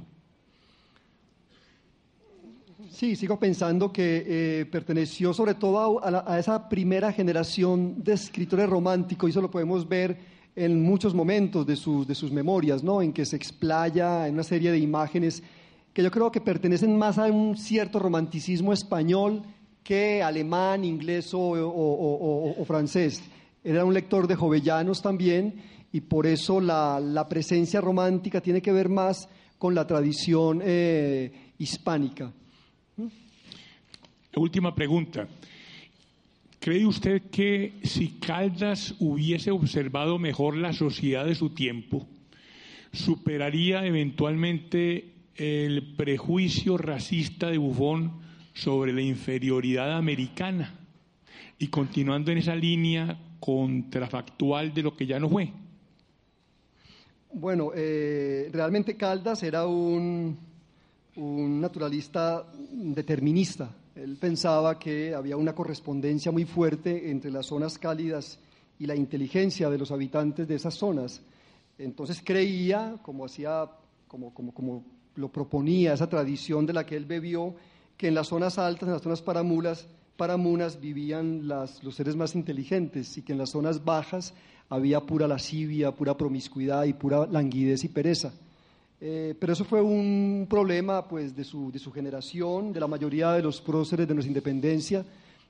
Sí, 2.90 3.14
sigo 3.14 3.38
pensando 3.38 3.92
que 3.92 4.24
eh, 4.26 4.66
perteneció 4.66 5.32
sobre 5.32 5.54
todo 5.54 6.04
a, 6.04 6.34
a, 6.34 6.38
esa 6.38 6.68
primera 6.68 7.12
generación 7.12 8.02
de 8.02 8.14
escritores 8.14 8.68
románticos, 8.68 9.28
y 9.28 9.30
eso 9.30 9.40
lo 9.40 9.50
podemos 9.50 9.88
ver 9.88 10.39
en 10.61 10.82
muchos 10.82 11.14
momentos 11.14 11.66
de 11.66 11.74
sus, 11.74 12.06
de 12.06 12.14
sus 12.14 12.30
memorias, 12.30 12.84
¿no? 12.84 13.00
en 13.00 13.14
que 13.14 13.24
se 13.24 13.36
explaya 13.36 14.28
en 14.28 14.34
una 14.34 14.42
serie 14.42 14.70
de 14.70 14.78
imágenes 14.78 15.42
que 15.94 16.02
yo 16.02 16.11
creo 16.11 16.30
que 16.30 16.42
pertenecen 16.42 16.98
más 16.98 17.16
a 17.16 17.24
un 17.24 17.56
cierto 17.56 17.98
romanticismo 17.98 18.74
español 18.74 19.42
que 19.82 20.22
alemán, 20.22 20.84
inglés 20.84 21.30
o, 21.32 22.62
francés. 22.66 23.22
Era 23.64 23.86
un 23.86 23.94
lector 23.94 24.26
de 24.28 24.36
Jovellanos 24.36 25.00
también 25.00 25.54
y 25.92 26.02
por 26.02 26.26
eso 26.26 26.61
la, 26.61 27.00
la 27.00 27.26
presencia 27.26 27.80
romántica 27.80 28.42
tiene 28.42 28.61
que 28.61 28.70
ver 28.70 28.90
más 28.90 29.30
con 29.56 29.74
la 29.74 29.86
tradición 29.86 30.61
eh, 30.62 31.52
hispánica. 31.58 32.30
Última 34.36 34.74
pregunta. 34.74 35.26
¿Cree 36.61 36.84
usted 36.84 37.22
que 37.30 37.80
si 37.84 38.18
Caldas 38.18 38.94
hubiese 38.98 39.50
observado 39.50 40.18
mejor 40.18 40.58
la 40.58 40.74
sociedad 40.74 41.24
de 41.24 41.34
su 41.34 41.50
tiempo, 41.54 42.06
superaría 42.92 43.86
eventualmente 43.86 45.14
el 45.36 45.94
prejuicio 45.96 46.76
racista 46.76 47.48
de 47.48 47.56
Bufón 47.56 48.20
sobre 48.52 48.92
la 48.92 49.00
inferioridad 49.00 49.96
americana 49.96 50.78
y 51.58 51.68
continuando 51.68 52.30
en 52.30 52.38
esa 52.38 52.54
línea 52.54 53.18
contrafactual 53.40 54.74
de 54.74 54.82
lo 54.82 54.94
que 54.94 55.06
ya 55.06 55.18
no 55.18 55.30
fue. 55.30 55.50
Bueno, 57.32 57.70
eh, 57.74 58.50
realmente 58.52 58.98
Caldas 58.98 59.42
era 59.42 59.66
un, 59.66 60.36
un 61.16 61.61
naturalista 61.61 62.44
determinista. 62.70 63.70
Él 63.95 64.16
pensaba 64.20 64.78
que 64.78 65.14
había 65.14 65.36
una 65.36 65.55
correspondencia 65.55 66.30
muy 66.30 66.45
fuerte 66.45 67.11
entre 67.11 67.30
las 67.30 67.47
zonas 67.47 67.78
cálidas 67.78 68.38
y 68.78 68.86
la 68.86 68.95
inteligencia 68.95 69.68
de 69.68 69.78
los 69.78 69.91
habitantes 69.91 70.47
de 70.47 70.55
esas 70.55 70.74
zonas. 70.74 71.20
Entonces 71.78 72.22
creía, 72.24 72.97
como 73.03 73.26
hacía, 73.26 73.68
como, 74.07 74.32
como, 74.32 74.55
como 74.55 74.84
lo 75.16 75.28
proponía 75.30 75.95
esa 75.95 76.09
tradición 76.09 76.66
de 76.66 76.72
la 76.72 76.86
que 76.86 76.97
él 76.97 77.05
bebió, 77.05 77.55
que 77.97 78.09
en 78.09 78.14
las 78.14 78.28
zonas 78.28 78.59
altas, 78.59 78.86
en 78.86 78.95
las 78.95 79.03
zonas 79.03 79.22
paramulas, 79.22 79.86
paramunas 80.16 80.80
vivían 80.80 81.49
los 81.49 81.95
seres 81.95 82.16
más 82.16 82.34
inteligentes 82.34 83.16
y 83.18 83.22
que 83.22 83.32
en 83.32 83.38
las 83.38 83.51
zonas 83.51 83.84
bajas 83.84 84.34
había 84.68 85.01
pura 85.01 85.26
lascivia, 85.26 85.93
pura 85.93 86.16
promiscuidad 86.16 86.84
y 86.84 86.93
pura 86.93 87.26
languidez 87.26 87.84
y 87.84 87.88
pereza. 87.88 88.32
Eh, 89.01 89.34
pero 89.38 89.53
eso 89.53 89.64
fue 89.64 89.80
un 89.80 90.46
problema 90.48 91.09
pues, 91.09 91.34
de, 91.34 91.44
su, 91.44 91.72
de 91.72 91.78
su 91.78 91.90
generación, 91.90 92.72
de 92.72 92.80
la 92.80 92.86
mayoría 92.86 93.32
de 93.32 93.42
los 93.42 93.61
próceres 93.61 94.07
de 94.07 94.14
nuestra 94.14 94.28
independencia. 94.28 95.05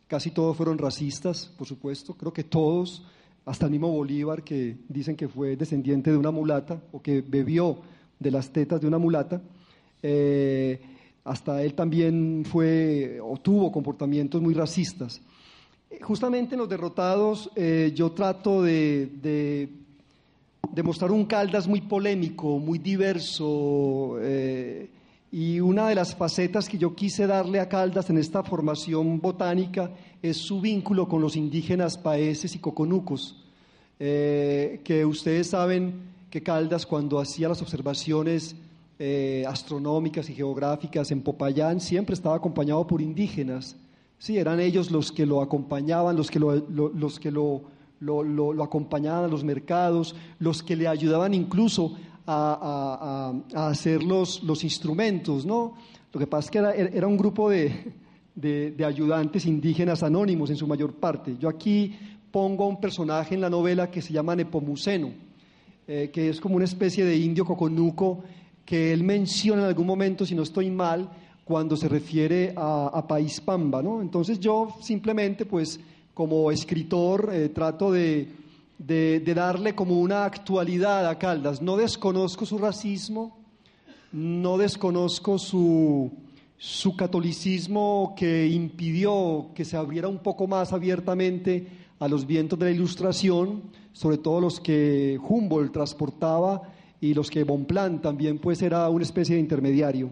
Casi 0.07 0.31
todos 0.31 0.57
fueron 0.57 0.79
racistas, 0.79 1.47
por 1.59 1.67
supuesto. 1.67 2.15
Creo 2.15 2.33
que 2.33 2.45
todos, 2.45 3.03
hasta 3.45 3.67
el 3.67 3.73
mismo 3.73 3.91
Bolívar, 3.91 4.43
que 4.43 4.77
dicen 4.89 5.17
que 5.17 5.29
fue 5.29 5.57
descendiente 5.57 6.11
de 6.11 6.17
una 6.17 6.31
mulata 6.31 6.81
o 6.93 7.03
que 7.03 7.23
bebió 7.23 7.79
de 8.19 8.31
las 8.31 8.51
tetas 8.51 8.81
de 8.81 8.87
una 8.87 8.99
mulata. 8.99 9.41
Eh, 10.03 10.81
hasta 11.25 11.63
él 11.63 11.75
también 11.75 12.45
fue 12.45 13.21
o 13.23 13.37
tuvo 13.37 13.71
comportamientos 13.71 14.41
muy 14.41 14.55
racistas. 14.55 15.21
Justamente 16.03 16.55
en 16.55 16.61
los 16.61 16.69
derrotados 16.69 17.51
eh, 17.57 17.93
yo 17.95 18.13
trato 18.13 18.63
de, 18.63 19.69
mostrar 20.83 21.11
un 21.11 21.25
Caldas 21.25 21.67
muy 21.67 21.81
polémico, 21.81 22.59
muy 22.59 22.79
diverso, 22.79 24.17
eh, 24.21 24.89
y 25.33 25.61
una 25.61 25.89
de 25.89 25.95
las 25.95 26.15
facetas 26.15 26.69
que 26.69 26.79
yo 26.79 26.95
quise 26.95 27.27
darle 27.27 27.61
a 27.61 27.69
Caldas 27.69 28.11
en 28.11 28.19
esta 28.19 28.43
formación 28.43 29.21
botánica 29.21 29.91
es 30.23 30.37
su 30.37 30.61
vínculo 30.61 31.09
con 31.09 31.23
los 31.23 31.37
indígenas 31.37 31.97
paeses 31.97 32.55
y 32.55 32.59
coconucos, 32.59 33.45
que 33.99 35.05
ustedes 35.07 35.51
saben 35.51 35.95
que 36.31 36.43
Caldas 36.43 36.87
cuando 36.87 37.21
hacía 37.21 37.49
las 37.49 37.61
observaciones 37.61 38.57
eh, 39.03 39.45
astronómicas 39.49 40.29
y 40.29 40.35
geográficas 40.35 41.11
en 41.11 41.23
Popayán 41.23 41.81
siempre 41.81 42.13
estaba 42.13 42.37
acompañado 42.37 42.87
por 42.87 43.01
indígenas. 43.01 43.75
Sí, 44.19 44.37
eran 44.37 44.61
ellos 44.61 44.91
los 44.91 45.11
que 45.11 45.25
lo 45.25 45.41
acompañaban, 45.41 46.17
los 46.17 46.31
que 46.31 46.39
lo, 46.39 46.55
los 46.55 47.19
que 47.19 47.31
lo, 47.31 47.63
lo, 48.01 48.63
acompañaban 48.63 49.25
a 49.25 49.29
los 49.29 49.45
mercados, 49.45 50.15
los 50.39 50.63
que 50.63 50.77
le 50.77 50.89
ayudaban 50.89 51.35
incluso 51.35 51.97
a, 52.27 53.33
a, 53.55 53.69
hacer 53.69 54.03
los, 54.03 54.65
instrumentos, 54.65 55.45
¿no? 55.45 55.75
Lo 56.13 56.19
que 56.19 56.27
pasa 56.27 56.47
es 56.47 56.51
que 56.51 56.97
era, 56.97 57.07
un 57.07 57.17
grupo 57.17 57.51
de, 57.51 58.75
ayudantes 58.85 59.47
indígenas 59.47 60.03
anónimos 60.03 60.51
en 60.51 60.57
su 60.57 60.67
mayor 60.67 60.95
parte. 60.95 61.37
Yo 61.39 61.49
aquí 61.49 61.97
pongo 62.31 62.65
a 62.65 62.69
un 62.69 62.81
personaje 62.81 63.35
en 63.35 63.41
la 63.41 63.51
novela 63.51 63.91
que 63.91 64.03
se 64.03 64.13
llama 64.13 64.35
Nepomuceno, 64.35 65.11
eh, 65.87 66.11
que 66.13 66.29
es 66.29 66.41
como 66.41 66.57
una 66.57 66.65
especie 66.65 67.05
de 67.05 67.17
indio 67.17 67.45
coconuco 67.45 68.23
que 68.65 68.93
él 68.93 69.03
menciona 69.03 69.63
en 69.63 69.69
algún 69.69 69.87
momento, 69.87 70.25
si 70.25 70.35
no 70.35 70.43
estoy 70.43 70.71
mal, 70.71 71.11
cuando 71.45 71.77
se 71.77 71.89
refiere 71.89 72.55
a, 72.57 73.05
País 73.09 73.41
Pamba. 73.41 73.83
¿no? 73.83 74.01
Entonces 74.01 74.39
yo 74.39 74.69
simplemente, 74.81 75.45
pues, 75.45 75.81
como 76.15 76.51
escritor, 76.51 77.31
eh, 77.33 77.49
trato 77.49 77.93
de, 77.93 78.29
darle 78.79 79.75
como 79.75 80.01
una 80.01 80.25
actualidad 80.25 81.09
a 81.09 81.19
Caldas. 81.19 81.63
No 81.63 81.77
desconozco 81.77 82.47
su 82.47 82.59
racismo, 82.59 83.39
no 84.13 84.59
desconozco 84.59 85.39
su, 85.39 86.11
su 86.57 86.97
catolicismo 86.97 88.15
que 88.17 88.49
impidió 88.49 89.49
que 89.55 89.65
se 89.65 89.77
abriera 89.77 90.09
un 90.09 90.19
poco 90.19 90.47
más 90.47 90.73
abiertamente 90.73 91.67
a 91.99 92.09
los 92.09 92.27
vientos 92.27 92.59
de 92.59 92.67
la 92.67 92.71
ilustración, 92.71 93.63
sobre 93.93 94.19
todo 94.19 94.41
los 94.41 94.61
que 94.61 95.19
Humboldt 95.23 95.73
transportaba 95.73 96.63
y 97.01 97.15
los 97.15 97.31
que 97.31 97.45
Bonplan 97.45 98.03
también 98.03 98.39
pues 98.39 98.63
era 98.63 98.89
una 98.89 99.05
especie 99.05 99.37
de 99.37 99.41
intermediario. 99.41 100.11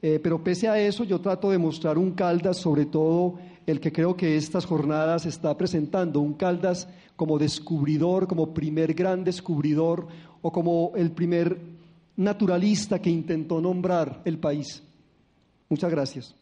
Eh, 0.00 0.18
pero 0.20 0.42
pese 0.42 0.68
a 0.68 0.80
eso 0.80 1.04
yo 1.04 1.20
trato 1.20 1.50
de 1.50 1.58
mostrar 1.58 1.96
un 1.96 2.12
Caldas, 2.12 2.58
sobre 2.58 2.86
todo 2.86 3.38
el 3.66 3.80
que 3.80 3.92
creo 3.92 4.16
que 4.16 4.36
estas 4.36 4.64
jornadas 4.66 5.26
está 5.26 5.56
presentando, 5.56 6.20
un 6.20 6.34
Caldas 6.34 6.88
como 7.16 7.38
descubridor, 7.38 8.26
como 8.26 8.52
primer 8.52 8.94
gran 8.94 9.24
descubridor 9.24 10.08
o 10.40 10.50
como 10.52 10.92
el 10.96 11.12
primer 11.12 11.58
naturalista 12.16 13.00
que 13.00 13.10
intentó 13.10 13.60
nombrar 13.60 14.22
el 14.24 14.38
país. 14.38 14.82
Muchas 15.68 15.90
gracias. 15.90 16.34